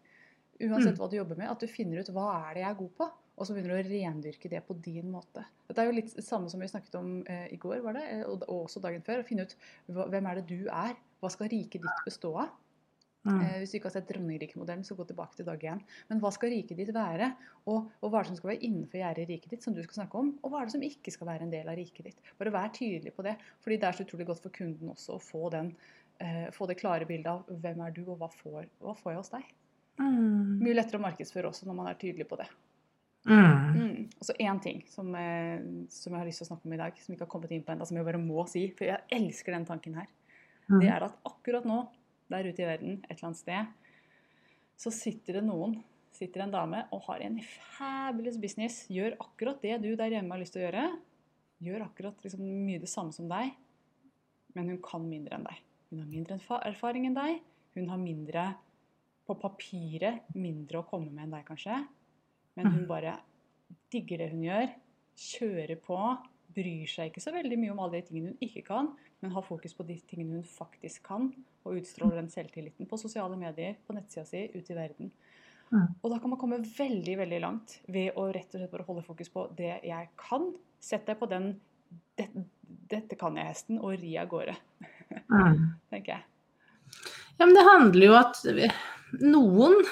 [0.67, 2.91] Uansett hva du jobber med, at du finner ut hva er det jeg er god
[2.99, 5.45] på, og så begynner du å rendyrke det på din måte.
[5.69, 8.07] Dette er jo litt det samme som vi snakket om eh, i går, var det,
[8.17, 9.23] eh, og, og også dagen før.
[9.23, 9.55] Å finne ut
[9.87, 10.97] hva, hvem er det du er?
[11.23, 12.51] Hva skal riket ditt bestå av?
[13.27, 13.39] Mm.
[13.41, 15.79] Eh, hvis du ikke har sett Dronningrike-modellen, så gå tilbake til dag én.
[16.11, 17.31] Men hva skal riket ditt være?
[17.65, 19.81] Og, og hva er det som skal være innenfor gjerdet i riket ditt, som du
[19.85, 20.33] skal snakke om?
[20.43, 22.31] Og hva er det som ikke skal være en del av riket ditt?
[22.39, 23.35] Bare vær tydelig på det.
[23.63, 25.73] fordi det er så utrolig godt for kunden også å få, den,
[26.23, 29.21] eh, få det klare bildet av hvem er du, og hva får, hva får jeg
[29.21, 29.53] hos deg?
[29.99, 30.59] Mm.
[30.63, 32.47] Mye lettere å markedsføre også når man er tydelig på det.
[33.27, 33.75] Mm.
[33.75, 33.97] Mm.
[34.15, 35.59] Og så én ting som, eh,
[35.91, 37.63] som jeg har lyst til å snakke om i dag, som ikke har kommet inn
[37.63, 40.07] på ennå, som jeg bare må si, for jeg elsker den tanken her.
[40.69, 40.79] Mm.
[40.79, 41.81] Det er at akkurat nå,
[42.29, 43.65] der ute i verden, et eller annet sted,
[44.79, 45.79] så sitter det noen,
[46.15, 50.41] sitter en dame og har en fabulous business, gjør akkurat det du der hjemme har
[50.41, 50.85] lyst til å gjøre.
[51.65, 53.51] Gjør akkurat liksom, mye det samme som deg,
[54.55, 55.59] men hun kan mindre enn deg.
[55.89, 57.41] Hun har mindre erfaring enn deg.
[57.75, 58.45] Hun har mindre
[59.27, 61.81] på papiret, mindre å komme med enn deg, kanskje.
[62.59, 63.17] Men hun bare
[63.93, 64.67] digger det hun gjør,
[65.19, 65.99] kjører på,
[66.55, 68.91] bryr seg ikke så veldig mye om alle de tingene hun ikke kan,
[69.21, 71.29] men har fokus på de tingene hun faktisk kan,
[71.63, 75.11] og utstråler den selvtilliten på sosiale medier, på nettsida si, ut i verden.
[75.69, 75.85] Mm.
[76.01, 79.05] Og da kan man komme veldig veldig langt ved å rett og slett bare holde
[79.05, 80.49] fokus på det jeg kan.
[80.81, 81.51] Sett deg på den
[82.17, 82.29] det,
[82.89, 84.55] 'dette kan jeg'-hesten og ri av gårde,
[85.29, 85.73] Mm.
[85.89, 86.23] tenker jeg.
[87.39, 88.41] Ja, men det handler jo at
[89.21, 89.83] noen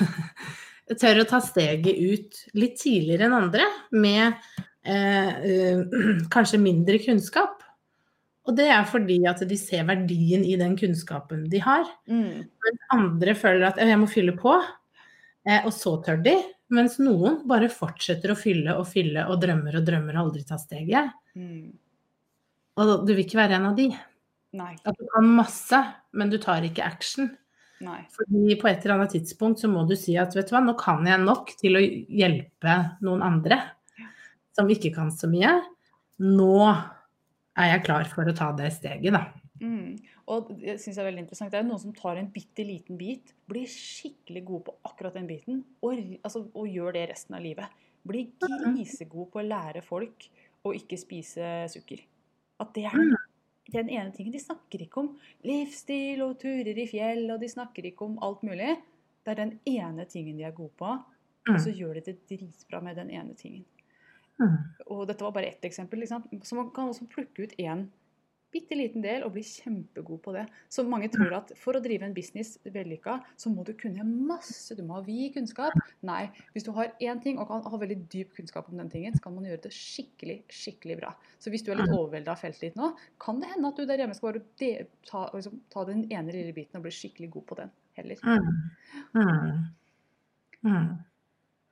[0.96, 4.38] tør å ta steget ut litt tidligere enn andre med
[4.88, 5.82] eh, eh,
[6.34, 7.64] kanskje mindre kunnskap.
[8.48, 11.88] Og det er fordi at de ser verdien i den kunnskapen de har.
[12.08, 12.46] Mm.
[12.48, 14.54] Mens andre føler at «Eh, jeg må fylle på,
[15.48, 16.38] eh, og så tør de.
[16.72, 20.62] Mens noen bare fortsetter å fylle og fylle og drømmer og drømmer og aldri tar
[20.64, 21.12] steget.
[21.36, 21.76] Mm.
[22.78, 23.90] Og du vil ikke være en av de.
[24.58, 24.74] Nei.
[24.88, 25.80] At du kan masse,
[26.16, 27.32] men du tar ikke action.
[27.86, 28.02] Nei.
[28.14, 30.74] Fordi på et eller annet tidspunkt så må du si at vet du hva, nå
[30.80, 33.60] kan jeg nok til å hjelpe noen andre
[34.58, 35.52] som ikke kan så mye.
[36.24, 36.54] Nå
[37.58, 39.28] er jeg klar for å ta det steget, da.
[39.62, 39.98] Mm.
[40.34, 41.54] Og det synes jeg er veldig interessant.
[41.54, 45.18] Det er jo noen som tar en bitte liten bit, blir skikkelig god på akkurat
[45.18, 47.86] den biten, og, altså, og gjør det resten av livet.
[48.08, 50.28] Blir grisegod på å lære folk
[50.68, 52.04] å ikke spise sukker.
[52.62, 53.16] At det er den,
[53.74, 54.34] den ene tingen.
[54.34, 55.10] De snakker ikke om
[55.48, 58.76] livsstil og turer i fjell, og de snakker ikke om alt mulig.
[59.24, 60.94] Det er den ene tingen de er gode på,
[61.48, 63.66] og så gjør de det dritbra med den ene tingen.
[64.38, 64.58] Mm.
[64.94, 66.00] Og dette var bare ett eksempel.
[66.00, 66.24] Liksom.
[66.44, 67.88] Så man kan også plukke ut én
[68.54, 70.46] bitte liten del og bli kjempegod på det.
[70.72, 74.76] Så mange tror at for å drive en business vellykka, så må du kunne masse.
[74.78, 75.76] Du må ha vid kunnskap.
[76.08, 76.28] Nei.
[76.56, 79.26] Hvis du har én ting og kan ha veldig dyp kunnskap om den tingen, så
[79.26, 81.14] kan man gjøre det skikkelig, skikkelig bra.
[81.44, 83.86] Så hvis du er litt overvelda av feltet ditt nå, kan det hende at du
[83.90, 87.48] der hjemme skal bare ta, liksom, ta den ene lille biten og bli skikkelig god
[87.52, 88.24] på den heller.
[88.24, 88.48] Mm.
[89.18, 89.68] Mm.
[90.68, 90.96] Mm.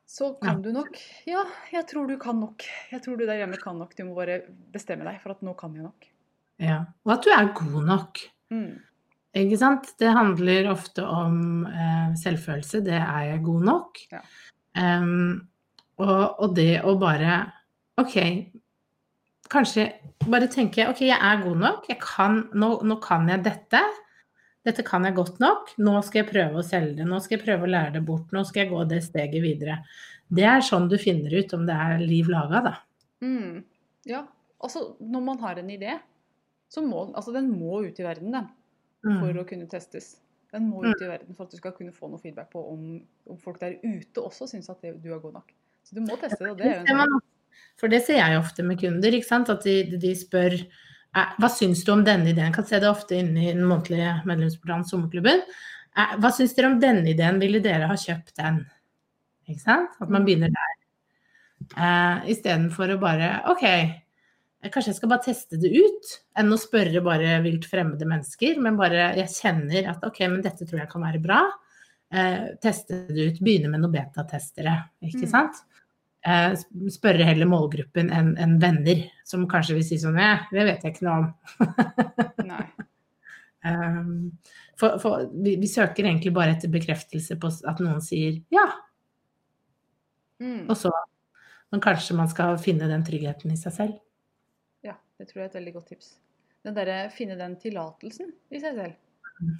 [0.05, 0.97] Så kan du nok.
[1.25, 1.41] Ja,
[1.73, 2.65] jeg tror du kan nok.
[2.91, 3.95] Jeg tror du der hjemme kan nok.
[3.97, 6.09] Du må bare bestemme deg for at nå kan jeg nok.
[6.61, 6.81] Ja.
[7.05, 8.21] Og at du er god nok.
[8.53, 8.75] Mm.
[9.35, 9.89] Ikke sant?
[9.99, 12.83] Det handler ofte om eh, selvfølelse.
[12.85, 13.99] Det er jeg god nok.
[14.13, 14.21] Ja.
[14.75, 15.47] Um,
[15.99, 17.39] og, og det å bare
[17.99, 18.15] OK,
[19.51, 19.85] kanskje
[20.27, 21.85] bare tenke OK, jeg er god nok.
[21.91, 23.83] Jeg kan, nå, nå kan jeg dette.
[24.65, 25.75] Dette kan jeg godt nok.
[25.83, 27.07] Nå skal jeg prøve å selge det.
[27.07, 28.31] Nå skal jeg prøve å lære det bort.
[28.33, 29.77] Nå skal jeg gå det steget videre.
[30.25, 32.73] Det er sånn du finner ut om det er liv laga, da.
[33.21, 33.61] Mm.
[34.09, 34.23] Ja.
[34.63, 35.99] Altså, når man har en idé,
[36.85, 38.47] må altså, den må ut i verden, den.
[39.05, 39.37] For Mm.
[39.37, 40.17] å kunne testes.
[40.51, 43.01] Den må ut i verden for at du skal kunne få noe feedback på om,
[43.29, 45.53] om folk der ute også syns at det, du er god nok.
[45.85, 46.57] Så du må teste det.
[46.57, 47.21] det en sånn
[47.79, 50.55] for det ser jeg ofte med kunder, at de, de spør
[51.39, 52.49] hva syns du om denne ideen.
[52.49, 55.43] Jeg kan se det ofte inne i den månedlige medlemsportalen Sommerklubben.
[55.95, 58.63] Hva syns dere om denne ideen, ville dere ha kjøpt den?
[59.47, 59.95] Ikke sant?
[60.03, 60.73] At man begynner der.
[61.75, 63.63] Uh, Istedenfor å bare OK,
[64.63, 68.57] kanskje jeg skal bare teste det ut, enn å spørre bare vilt fremmede mennesker.
[68.61, 71.41] Men bare jeg kjenner at OK, men dette tror jeg kan være bra.
[72.11, 73.39] Eh, teste det ut.
[73.43, 75.29] Begynne med noen betatestere, ikke Mm.
[75.29, 75.55] sant.
[76.25, 76.55] Eh,
[76.89, 80.95] spørre heller målgruppen enn en venner, som kanskje vil si sånn Ja, det vet jeg
[80.95, 81.35] ikke noe om.
[82.45, 82.65] Nei.
[83.65, 84.31] Um,
[84.77, 88.65] for for vi, vi søker egentlig bare etter bekreftelse på at noen sier ja,
[90.41, 90.69] Mm.
[90.69, 90.91] og så
[91.71, 93.99] Men kanskje man skal finne den tryggheten i seg selv.
[95.19, 96.13] Det tror jeg er et veldig godt tips.
[96.65, 98.95] Den derre finne den tillatelsen i seg selv.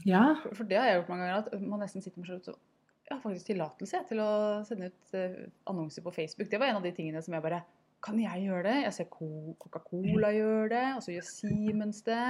[0.08, 0.24] Ja.
[0.42, 2.62] For, for det har jeg gjort mange ganger, at man nesten sitter med seg og
[3.06, 4.30] Jeg har faktisk tillatelse til å
[4.66, 5.36] sende ut eh,
[5.70, 6.50] annonser på Facebook.
[6.50, 7.60] Det var en av de tingene som jeg bare
[8.06, 8.76] Kan jeg gjøre det?
[8.86, 12.22] Jeg ser Coca-Cola gjøre det, og så gjør Siemens det,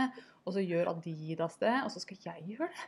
[0.46, 2.86] og så gjør Adidas det, og så skal jeg gjøre det.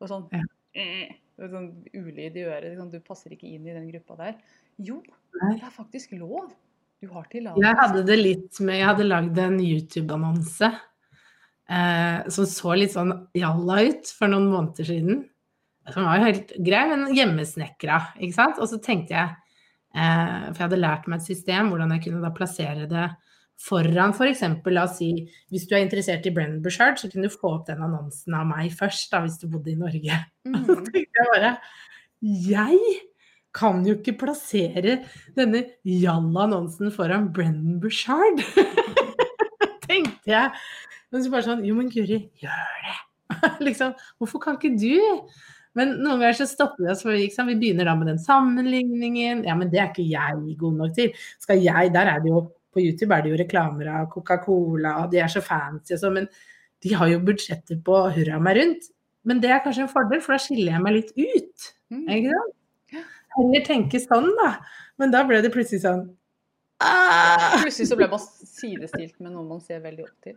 [0.00, 0.42] Og sånn, Ja.
[0.78, 2.76] eh, er sånn ulyd i øret.
[2.78, 4.36] Sånn, du passer ikke inn i den gruppa der.
[4.78, 5.00] Jo,
[5.32, 6.52] det er faktisk lov.
[7.00, 10.68] Du har Jeg hadde det litt med Jeg hadde lagd en YouTube-annonse
[11.70, 15.22] eh, som så litt sånn jalla ut for noen måneder siden.
[15.90, 18.60] Den var jo helt grei, men hjemmesnekra, ikke sant.
[18.60, 19.32] Og så tenkte jeg
[19.96, 23.08] eh, For jeg hadde lært meg et system hvordan jeg kunne da plassere det
[23.60, 24.44] foran f.eks.
[24.64, 25.10] For la oss si
[25.52, 28.46] hvis du er interessert i Brennan Bushard, så kunne du få opp den annonsen av
[28.48, 30.20] meg først, da, hvis du bodde i Norge.
[30.44, 30.84] Så Mm.
[30.92, 31.50] tenkte jeg bare
[32.20, 32.78] Jeg
[33.56, 35.00] kan jo ikke plassere
[35.36, 38.44] denne jalla-annonsen foran Brendan Bushard.
[39.90, 40.50] tenkte jeg.
[41.10, 42.98] Men så bare sånn Jo, men Guri, gjør det!
[43.66, 45.26] liksom, hvorfor kan ikke du?
[45.78, 49.44] Men noen ganger så stopper vi oss, for liksom, vi begynner da med den sammenligningen.
[49.46, 51.12] Ja, men det er ikke jeg god nok til.
[51.42, 55.10] Skal jeg Der er det jo På YouTube er det jo reklamer av Coca-Cola, og
[55.10, 56.28] de er så fancy og sånn, men
[56.86, 58.86] de har jo budsjetter på hurra meg rundt.
[59.26, 61.66] Men det er kanskje en fordel, for da skiller jeg meg litt ut.
[61.90, 62.04] Mm.
[62.06, 62.54] Ikke sant?
[63.36, 64.52] Heller tenke sånn, da.
[64.98, 66.06] Men da ble det plutselig sånn
[66.82, 67.58] ah!
[67.60, 70.36] Plutselig så ble man sidestilt med noen man ser veldig opp til.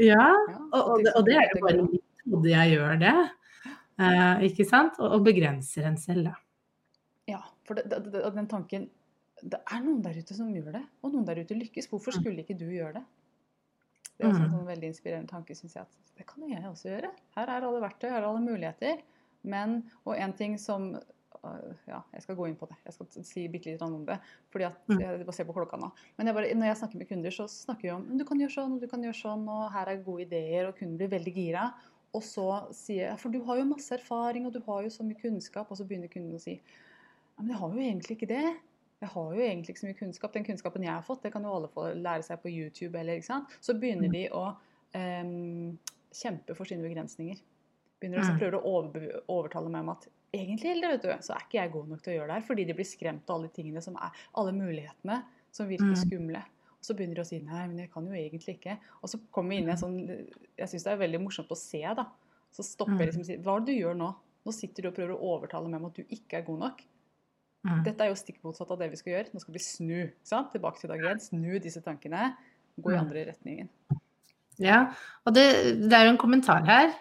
[0.00, 0.28] Ja,
[0.72, 3.14] og, og, det, og det er jo bare hvordan mitt hode jeg gjør det.
[4.00, 4.96] Eh, ikke sant?
[5.02, 6.36] Og, og begrenser en selv, da.
[7.28, 8.88] Ja, for det, det, den tanken
[9.42, 11.86] Det er noen der ute som gjør det, og noen der ute lykkes.
[11.92, 13.04] Hvorfor skulle ikke du gjøre det?
[14.16, 14.56] Det er også en Mm.
[14.56, 15.84] sånn veldig inspirerende tanke, syns jeg.
[15.86, 17.10] at Det kan jeg også gjøre.
[17.36, 18.98] Her er alle verktøy, her er alle muligheter.
[19.48, 20.90] Men, og en ting som
[21.88, 22.76] Ja, jeg skal gå inn på det.
[22.84, 24.18] Jeg skal si bitte litt om det.
[24.52, 25.00] fordi at Mm.
[25.00, 25.90] Jeg bare ser på klokka nå.
[26.18, 28.54] Men jeg bare, når jeg snakker med kunder, så snakker vi om du kan gjøre
[28.54, 31.34] sånn, og du kan gjøre sånn, og her er gode ideer, og kunden blir veldig
[31.34, 31.72] gira.
[32.12, 35.02] Og så sier jeg For du har jo masse erfaring, og du har jo så
[35.04, 35.70] mye kunnskap.
[35.70, 36.54] Og så begynner kunden å si
[37.38, 38.56] Ja, men jeg har jo egentlig ikke det.
[39.00, 40.32] Jeg har jo egentlig ikke så mye kunnskap.
[40.32, 42.98] Den kunnskapen jeg har fått, det kan jo alle få lære seg på YouTube.
[42.98, 43.48] eller, ikke sant?
[43.62, 44.56] Så begynner de å
[44.94, 45.78] um,
[46.12, 47.38] kjempe for sine begrensninger.
[48.00, 48.38] Begynner å Mm.
[48.38, 51.88] prøve å overtale meg om at egentlig Hilde, vet du, så er ikke jeg god
[51.88, 52.46] nok til å gjøre det her.
[52.46, 55.96] Fordi de blir skremt av alle tingene som er, alle mulighetene som virker Mm.
[56.04, 56.42] skumle.
[56.80, 58.78] Og så begynner de å si nei, men jeg kan jo egentlig ikke.
[59.02, 59.98] Og så kommer vi inn i en sånn
[60.56, 62.06] Jeg syns det er veldig morsomt å se, da.
[62.52, 63.06] Så stopper jeg Mm.
[63.06, 64.14] liksom og sier hva er det du gjør nå?
[64.46, 66.82] Nå sitter du og prøver å overtale meg om at du ikke er god nok.
[67.66, 67.84] Mm.
[67.84, 69.34] Dette er jo stikk motsatt av det vi skal gjøre.
[69.34, 70.12] Nå skal vi snu.
[70.24, 70.50] sant?
[70.52, 71.20] Tilbake til dag én.
[71.20, 72.34] Snu disse tankene.
[72.80, 73.68] Gå i andre retningen.
[74.58, 74.94] Ja,
[75.26, 75.44] og det,
[75.88, 76.94] det er jo en kommentar her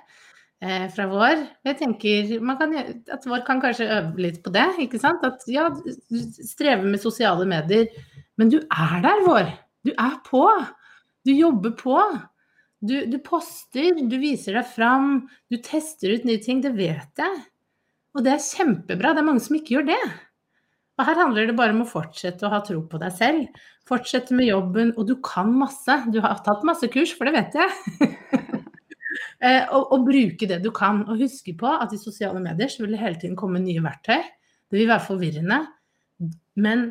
[0.60, 1.45] fra vår.
[1.63, 2.74] Jeg tenker kan,
[3.15, 4.65] at vår kan kanskje øve litt på det.
[4.84, 5.24] ikke sant?
[5.24, 7.88] At ja, du strever med sosiale medier,
[8.36, 9.54] men du er der, vår.
[9.88, 10.43] Du er på.
[11.24, 11.95] Du jobber på.
[12.80, 16.62] Du, du poster, du viser deg fram, du tester ut nye ting.
[16.63, 17.41] Det vet jeg.
[18.15, 19.13] Og det er kjempebra.
[19.13, 20.04] Det er mange som ikke gjør det.
[21.00, 23.60] Og her handler det bare om å fortsette å ha tro på deg selv.
[23.88, 25.95] Fortsette med jobben, og du kan masse.
[26.12, 28.10] Du har tatt masse kurs, for det vet jeg.
[29.39, 31.04] Eh, og, og bruke det du kan.
[31.08, 34.23] Og huske på at i sosiale medier så vil det hele tiden komme nye verktøy.
[34.69, 35.63] Det vil være forvirrende,
[36.62, 36.89] men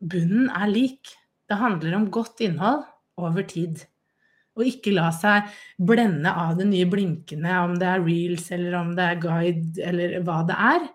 [0.00, 1.10] bunnen er lik.
[1.50, 2.86] Det handler om godt innhold
[3.20, 3.82] over tid.
[4.56, 8.94] Og ikke la seg blende av det nye blinkende, om det er reels eller om
[8.96, 10.86] det er guide eller hva det er.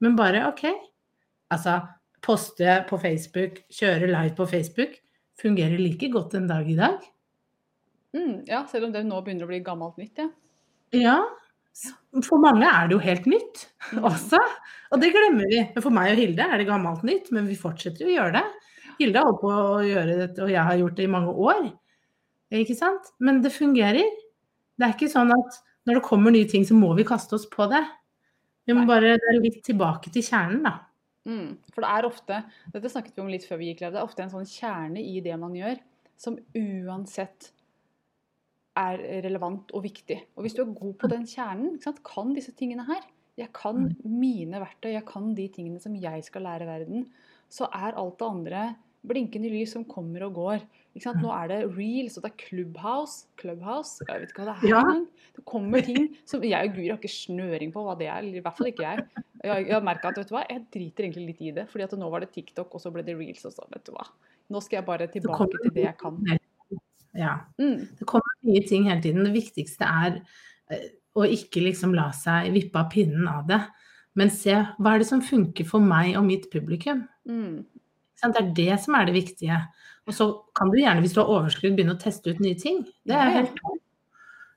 [0.00, 0.64] Men bare OK.
[1.52, 1.80] Altså,
[2.24, 4.96] poste på Facebook, kjøre live på Facebook
[5.40, 6.96] fungerer like godt en dag i dag.
[8.16, 10.22] Mm, ja, selv om det nå begynner å bli gammelt nytt.
[10.24, 10.30] Ja.
[10.96, 11.92] Ja.
[12.24, 14.04] For mange er det jo helt nytt Mm.
[14.08, 14.38] også.
[14.92, 15.58] Og det glemmer vi.
[15.74, 18.32] Men for meg og Hilde er det gammelt nytt, men vi fortsetter jo å gjøre
[18.38, 18.44] det.
[18.98, 21.66] Hilde har holdt på å gjøre dette, og jeg har gjort det i mange år.
[22.56, 23.12] Ikke sant?
[23.20, 24.08] Men det fungerer.
[24.78, 27.44] Det er ikke sånn at når det kommer nye ting, så må vi kaste oss
[27.46, 27.84] på det.
[28.66, 30.78] Vi må bare er litt tilbake til kjernen, da.
[31.26, 32.40] Mm, for det er ofte
[32.72, 35.02] dette snakket vi om litt før vi gikk live, det er ofte en sånn kjerne
[35.02, 35.78] i det man gjør,
[36.16, 37.50] som uansett
[38.76, 40.18] er relevant og viktig.
[40.36, 43.04] Og hvis du er god på den kjernen, kan disse tingene her,
[43.36, 47.06] jeg kan mine verktøy, jeg kan de tingene som jeg skal lære verden,
[47.52, 48.66] så er alt det andre
[49.06, 50.64] blinkende lys som kommer og går.
[51.20, 53.26] Nå er det reels, og det er Clubhouse.
[53.38, 54.70] Clubhouse, jeg vet ikke hva det er.
[54.72, 54.82] Ja.
[55.36, 58.24] Det kommer ting som Jeg og Guri har ikke snøring på hva det er.
[58.24, 59.04] I hvert fall ikke jeg.
[59.44, 61.66] Jeg, jeg har merket at vet du hva, jeg driter egentlig litt i det.
[61.68, 63.44] fordi at nå var det TikTok, og så ble det reels.
[63.44, 64.08] og så, vet du hva.
[64.48, 66.22] Nå skal jeg bare tilbake til det jeg kan.
[67.16, 67.38] Ja.
[67.60, 67.86] Mm.
[67.98, 69.24] Det kommer nye ting hele tiden.
[69.26, 70.18] Det viktigste er
[70.72, 73.62] eh, å ikke liksom la seg vippe av pinnen av det,
[74.16, 77.04] men se hva er det som funker for meg og mitt publikum.
[77.28, 77.64] Mm.
[78.16, 79.58] Det er det som er det viktige.
[80.06, 82.84] Og så kan du gjerne, hvis du har overskudd, begynne å teste ut nye ting.
[83.06, 83.82] Det er helt topp.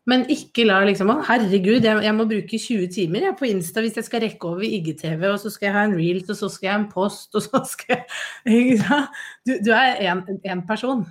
[0.10, 3.98] Men ikke la liksom herregud, jeg, jeg må bruke 20 timer jeg, på Insta hvis
[4.00, 6.68] jeg skal rekke over IGTV, og så skal jeg ha en reels, og så skal
[6.68, 8.80] jeg ha en post, og så skal jeg?
[9.48, 11.04] Du, du er én person.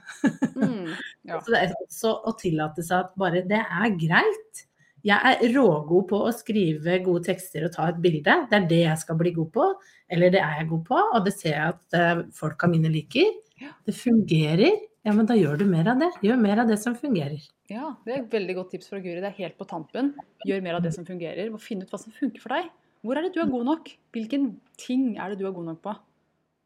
[0.55, 0.95] Mm.
[1.27, 1.39] Ja.
[1.43, 4.63] Så det er også å tillate seg at bare det er greit.
[5.07, 8.35] Jeg er rågod på å skrive gode tekster og ta et bilde.
[8.51, 9.67] Det er det jeg skal bli god på.
[10.13, 12.91] Eller det er jeg god på, og det ser jeg at eh, folk av mine
[12.93, 13.31] liker.
[13.87, 14.77] Det fungerer.
[15.09, 16.11] Ja, men da gjør du mer av det.
[16.27, 17.41] Gjør mer av det som fungerer.
[17.73, 19.23] Ja, det er et veldig godt tips fra Guri.
[19.25, 20.11] Det er helt på tampen.
[20.45, 21.49] Gjør mer av det som fungerer.
[21.65, 22.69] Finn ut hva som funker for deg.
[23.07, 23.89] Hvor er det du er god nok?
[24.13, 25.95] Hvilken ting er det du er god nok på?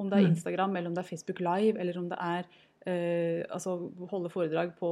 [0.03, 0.33] Om det er Mm.
[0.35, 2.45] Instagram, eller om det er Facebook Live, eller om det er
[2.91, 3.77] eh, altså
[4.11, 4.91] holde foredrag på,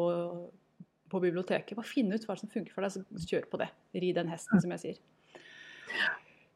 [1.10, 1.74] på biblioteket.
[1.74, 3.70] Bare finn ut hva som funker for deg, så kjør på det.
[3.98, 5.00] Ri den hesten, som jeg sier.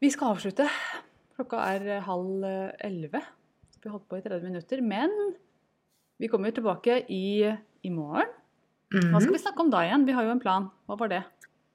[0.04, 0.68] Vi skal avslutte.
[1.34, 2.44] Klokka er halv
[2.78, 3.24] elleve.
[3.82, 4.80] Vi har holdt på i 30 minutter.
[4.80, 5.10] Men
[6.20, 7.44] vi kommer tilbake i,
[7.84, 8.28] i morgen.
[8.94, 9.32] Hva skal Mhm.
[9.34, 10.04] vi snakke om da igjen?
[10.06, 10.70] Vi har jo en plan.
[10.88, 11.22] Hva var det?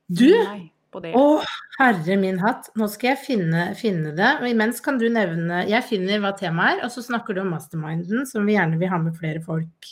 [0.10, 0.72] Du, Nei,
[1.02, 1.14] det.
[1.14, 1.44] å
[1.80, 4.30] herre min hatt, nå skal jeg finne, finne det.
[4.42, 7.52] Og imens kan du nevne Jeg finner hva temaet er, og så snakker du om
[7.52, 9.92] masterminden, som vi gjerne vil ha med flere folk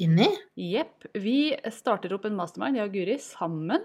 [0.00, 0.28] inn i.
[0.56, 1.06] Jepp.
[1.14, 3.82] Vi starter opp en mastermind, jeg og Guri, sammen.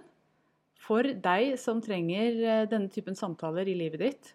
[0.85, 4.33] For deg som trenger eh, denne typen samtaler i livet ditt.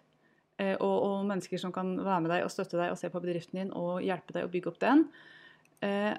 [0.59, 3.21] eh, Og, og mennesker som kan være med deg og støtte deg og se på
[3.21, 5.05] bedriften din og hjelpe deg å bygge opp den.
[5.81, 6.13] Eh,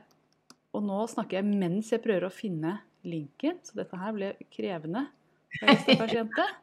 [0.72, 5.02] Og nå snakker jeg mens jeg prøver å finne linken, så dette her ble krevende.
[5.60, 6.54] for.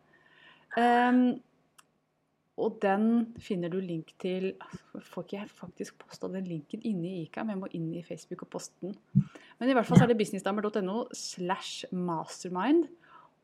[0.82, 1.20] Em,
[2.60, 3.04] og den
[3.42, 4.52] finner du link til
[5.12, 8.02] Får ikke jeg faktisk posta den linken inne i ICA, men jeg må inn i
[8.04, 8.98] Facebook og poste den.
[9.60, 12.90] Men i hvert fall så er det businessdamer.no slash mastermind.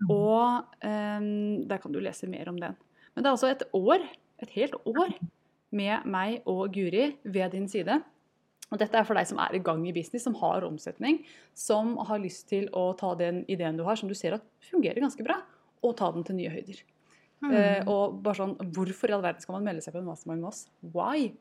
[0.09, 2.75] Og em, der kan du lese mer om den.
[3.13, 4.01] Men det er altså et år,
[4.43, 5.13] et helt år,
[5.75, 8.01] med meg og Guri ved din side.
[8.73, 11.21] Og dette er for deg som er i gang i business, som har omsetning,
[11.58, 15.04] som har lyst til å ta den ideen du har, som du ser at fungerer
[15.04, 15.38] ganske bra,
[15.86, 16.82] og ta den til nye høyder.
[17.45, 20.41] Eh, og bare sånn, Hvorfor i all verden skal man melde seg på en mastermind
[20.41, 20.65] med oss?
[20.95, 21.36] Why?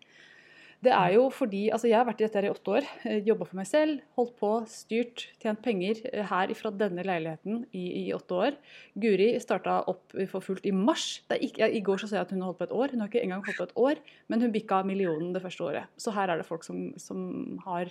[0.84, 2.88] Det er jo fordi altså Jeg har vært i dette her i åtte år.
[3.08, 7.62] Eh, Jobba for meg selv, holdt på, styrt, tjent penger eh, her fra denne leiligheten
[7.72, 8.58] i, i åtte år.
[9.00, 11.22] Guri starta opp for fullt i mars.
[11.30, 12.94] Det ikke, I går så sa jeg at hun har holdt på et år.
[12.94, 15.90] Hun har ikke engang holdt på et år, men hun bikka millionen det første året.
[16.00, 17.24] Så her er det folk som, som
[17.64, 17.88] har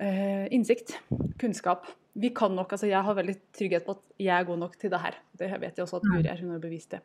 [0.00, 0.96] eh, innsikt,
[1.42, 1.90] kunnskap.
[2.16, 4.92] Vi kan nok, altså Jeg har veldig trygghet på at jeg er god nok til
[4.92, 5.20] det her.
[5.36, 6.40] Det vet jeg også at Guri er.
[6.40, 7.04] Hun har bevist det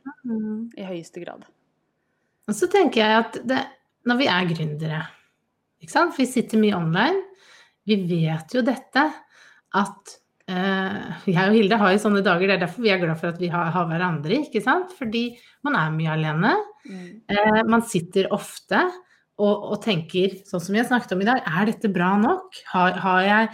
[0.79, 1.43] i høyeste grad.
[2.47, 3.59] Og så tenker jeg at det,
[4.07, 5.01] når vi er gründere,
[5.81, 6.17] ikke sant?
[6.17, 7.21] vi sitter mye online,
[7.87, 9.03] vi vet jo dette
[9.77, 10.15] at
[10.51, 13.31] eh, Jeg og Hilde har jo sånne dager, det er derfor vi er glad for
[13.31, 14.93] at vi har, har hverandre, ikke sant?
[14.97, 15.29] Fordi
[15.65, 16.53] man er mye alene.
[16.85, 18.83] Eh, man sitter ofte
[19.41, 22.61] og, og tenker, sånn som vi har snakket om i dag, er dette bra nok?
[22.73, 23.51] Har, har jeg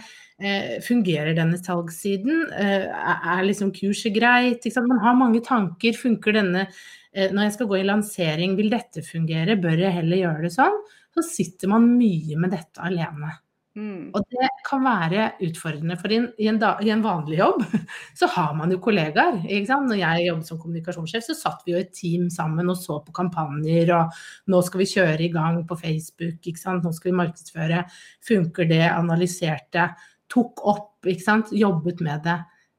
[0.86, 2.44] Fungerer denne salgssiden?
[2.54, 4.68] Eh, er, liksom kurset greit?
[4.76, 5.98] Man har mange tanker.
[5.98, 6.68] Funker denne
[7.12, 9.58] eh, Når jeg skal gå i lansering, vil dette fungere?
[9.58, 10.78] Bør jeg heller gjøre det sånn?
[11.16, 13.34] Så sitter man mye med dette alene.
[13.78, 14.10] Mm.
[14.16, 17.60] Og det kan være utfordrende, for i en, i, en da, i en vanlig jobb
[18.18, 19.40] så har man jo kollegaer.
[19.44, 19.90] Ikke sant?
[19.90, 23.14] Når jeg jobbet som kommunikasjonssjef, så satt vi jo et team sammen og så på
[23.14, 24.18] kampanjer, og
[24.50, 26.86] nå skal vi kjøre i gang på Facebook, ikke sant?
[26.86, 27.82] nå skal vi markedsføre.
[28.30, 28.84] Funker det?
[28.90, 29.90] Analyserte.
[30.32, 31.52] Tok opp, ikke sant.
[31.56, 32.38] Jobbet med det.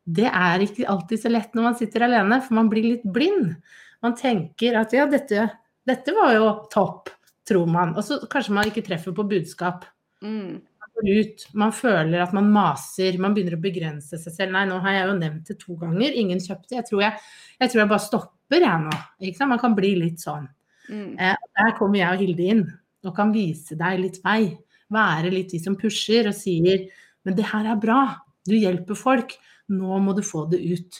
[0.09, 3.55] Det er ikke alltid så lett når man sitter alene, for man blir litt blind.
[4.01, 5.49] Man tenker at ja, dette,
[5.85, 7.11] dette var jo topp,
[7.49, 7.95] tror man.
[7.97, 9.85] Og så kanskje man ikke treffer på budskap
[10.21, 10.57] Mm.
[10.99, 11.43] ut.
[11.55, 14.51] Man føler at man maser, man begynner å begrense seg selv.
[14.51, 16.75] Nei, nå har jeg jo nevnt det to ganger, ingen kjøpte.
[16.75, 17.13] Jeg tror jeg,
[17.61, 18.97] jeg, tror jeg bare stopper, jeg nå.
[19.21, 19.53] Ikke sant?
[19.53, 20.49] Man kan bli litt sånn.
[20.89, 21.13] Mm.
[21.15, 22.65] Eh, der kommer jeg og Hilde inn
[23.05, 24.57] og kan vise deg litt vei.
[24.91, 26.89] Være litt de som pusher og sier
[27.29, 28.01] men det her er bra,
[28.49, 29.35] du hjelper folk,
[29.69, 30.97] nå må du få det ut.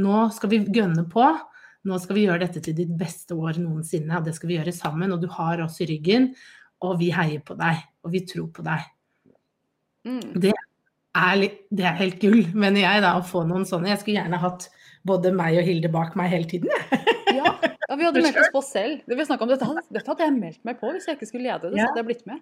[0.00, 1.26] Nå skal vi gønne på.
[1.86, 4.72] Nå skal vi gjøre dette til ditt beste år noensinne, og det skal vi gjøre
[4.72, 5.12] sammen.
[5.12, 6.30] Og du har oss i ryggen,
[6.80, 8.88] og vi heier på deg, og vi tror på deg.
[10.08, 10.32] Mm.
[10.46, 11.44] Det er,
[11.76, 13.92] det er helt gull, mener jeg, da, å få noen sånne.
[13.92, 14.70] Jeg skulle gjerne hatt
[15.06, 16.72] både meg og Hilde bak meg hele tiden.
[16.72, 17.04] jeg.
[17.36, 17.50] Ja.
[17.52, 19.02] ja, vi hadde meldt oss på selv.
[19.04, 21.82] Vi om, dette, dette hadde jeg meldt meg på hvis jeg ikke skulle lede det.
[21.82, 22.38] Så hadde jeg blitt med.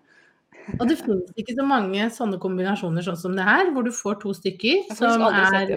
[0.79, 4.19] Og det finnes ikke så mange sånne kombinasjoner sånn som det her, hvor du får
[4.23, 5.75] to stykker som er,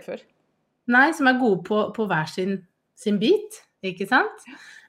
[0.94, 2.62] nei, som er gode på, på hver sin,
[2.98, 4.48] sin bit, ikke sant?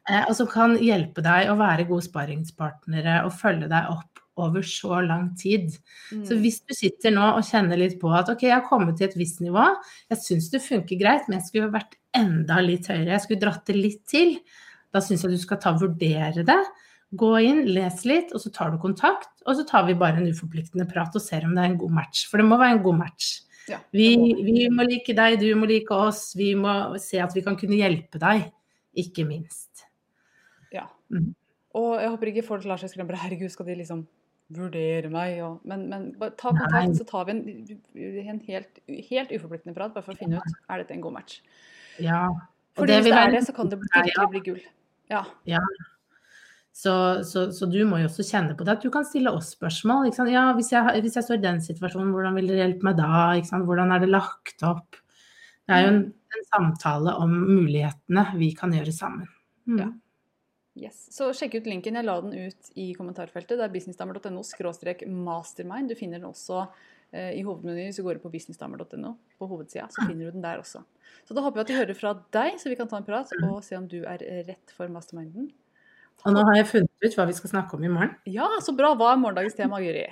[0.08, 4.62] Eh, og som kan hjelpe deg å være gode sparringspartnere og følge deg opp over
[4.62, 5.74] så lang tid.
[6.12, 6.22] Mm.
[6.28, 9.08] Så hvis du sitter nå og kjenner litt på at ok, jeg har kommet til
[9.08, 9.66] et visst nivå,
[10.12, 13.66] jeg syns det funker greit, men jeg skulle vært enda litt høyere, jeg skulle dratt
[13.68, 14.36] det litt til,
[14.94, 16.60] da syns jeg du skal ta vurdere det.
[17.16, 20.28] Gå inn, les litt, og så tar du kontakt, og så tar vi bare en
[20.28, 22.26] uforpliktende prat og ser om det er en god match.
[22.28, 23.30] For det må være en god match.
[23.68, 24.10] Ja, Vi,
[24.44, 27.80] vi må like deg, du må like oss, vi må se at vi kan kunne
[27.80, 28.46] hjelpe deg,
[29.00, 29.86] ikke minst.
[30.72, 30.86] Ja.
[31.12, 31.34] Mm.
[31.78, 33.16] Og jeg håper ikke folk lar seg skremme.
[33.16, 34.04] Herregud, skal de liksom
[34.56, 35.40] vurdere meg?
[35.44, 36.60] Og, men, men bare ta Nei.
[36.64, 37.42] kontakt, så tar vi en,
[38.24, 38.80] en helt,
[39.10, 41.40] helt uforpliktende prat bare for å finne ut er dette en god match.
[42.02, 42.24] Ja.
[42.32, 44.04] og Fordi hvis det er det, så kan det Ja, ja.
[44.08, 44.66] virkelig bli gull.
[45.12, 45.24] Ja.
[46.78, 46.92] Så,
[47.26, 48.76] så, så du må jo også kjenne på det.
[48.76, 50.12] At du kan stille oss spørsmål.
[50.30, 53.32] Ja, hvis jeg, hvis jeg står i den situasjonen, hvordan vil dere hjelpe meg da?
[53.66, 55.00] Hvordan er det lagt opp?
[55.66, 56.04] Det er jo en,
[56.36, 59.26] en samtale om mulighetene vi kan gjøre sammen.
[59.66, 59.82] Mm.
[59.82, 59.88] Ja.
[60.78, 61.02] Yes.
[61.10, 61.98] Så sjekk ut linken.
[61.98, 63.58] Jeg la den ut i kommentarfeltet.
[63.58, 64.46] Det er businessdamer.no
[65.26, 65.90] mastermind.
[65.90, 66.62] Du finner den også
[67.10, 69.90] eh, i hovedmenyen hvis du går på businessdamer.no på hovedsida.
[69.90, 70.86] Så finner du den der også.
[71.26, 73.34] Så da håper jeg at vi hører fra deg, så vi kan ta en prat
[73.42, 75.50] og se om du er rett for masterminden.
[76.26, 78.16] Og nå har jeg funnet ut hva vi skal snakke om i morgen.
[78.26, 78.94] Ja, så bra.
[78.98, 80.06] Hva er morgendagens tema, Guri?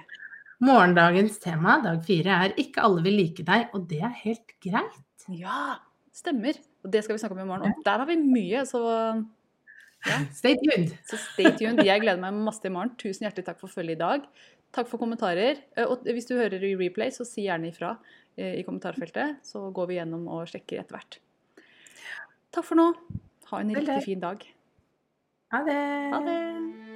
[0.63, 5.27] Morgendagens tema, dag fire, er 'ikke alle vil like deg', og det er helt greit.
[5.29, 5.77] Ja,
[6.15, 6.55] stemmer.
[6.85, 7.73] Og det skal vi snakke om i morgen.
[7.73, 9.27] Og der har vi mye, så
[10.07, 10.19] Ja.
[10.33, 10.93] Stay tuned.
[11.09, 11.83] Så stay tuned.
[11.85, 12.91] Jeg gleder meg masse i morgen.
[12.97, 14.23] Tusen hjertelig takk for følget i dag.
[14.73, 15.57] Takk for kommentarer.
[15.77, 17.99] Eh, Og hvis du hører i replay, så si gjerne ifra
[18.39, 19.39] eh, i kommentarfeltet.
[19.43, 21.19] Så går vi gjennom og sjekker etter hvert.
[22.53, 22.95] Takk for nå.
[23.51, 24.47] Ha en riktig fin dag.
[25.53, 26.11] Ha det.
[26.13, 26.96] Ha det.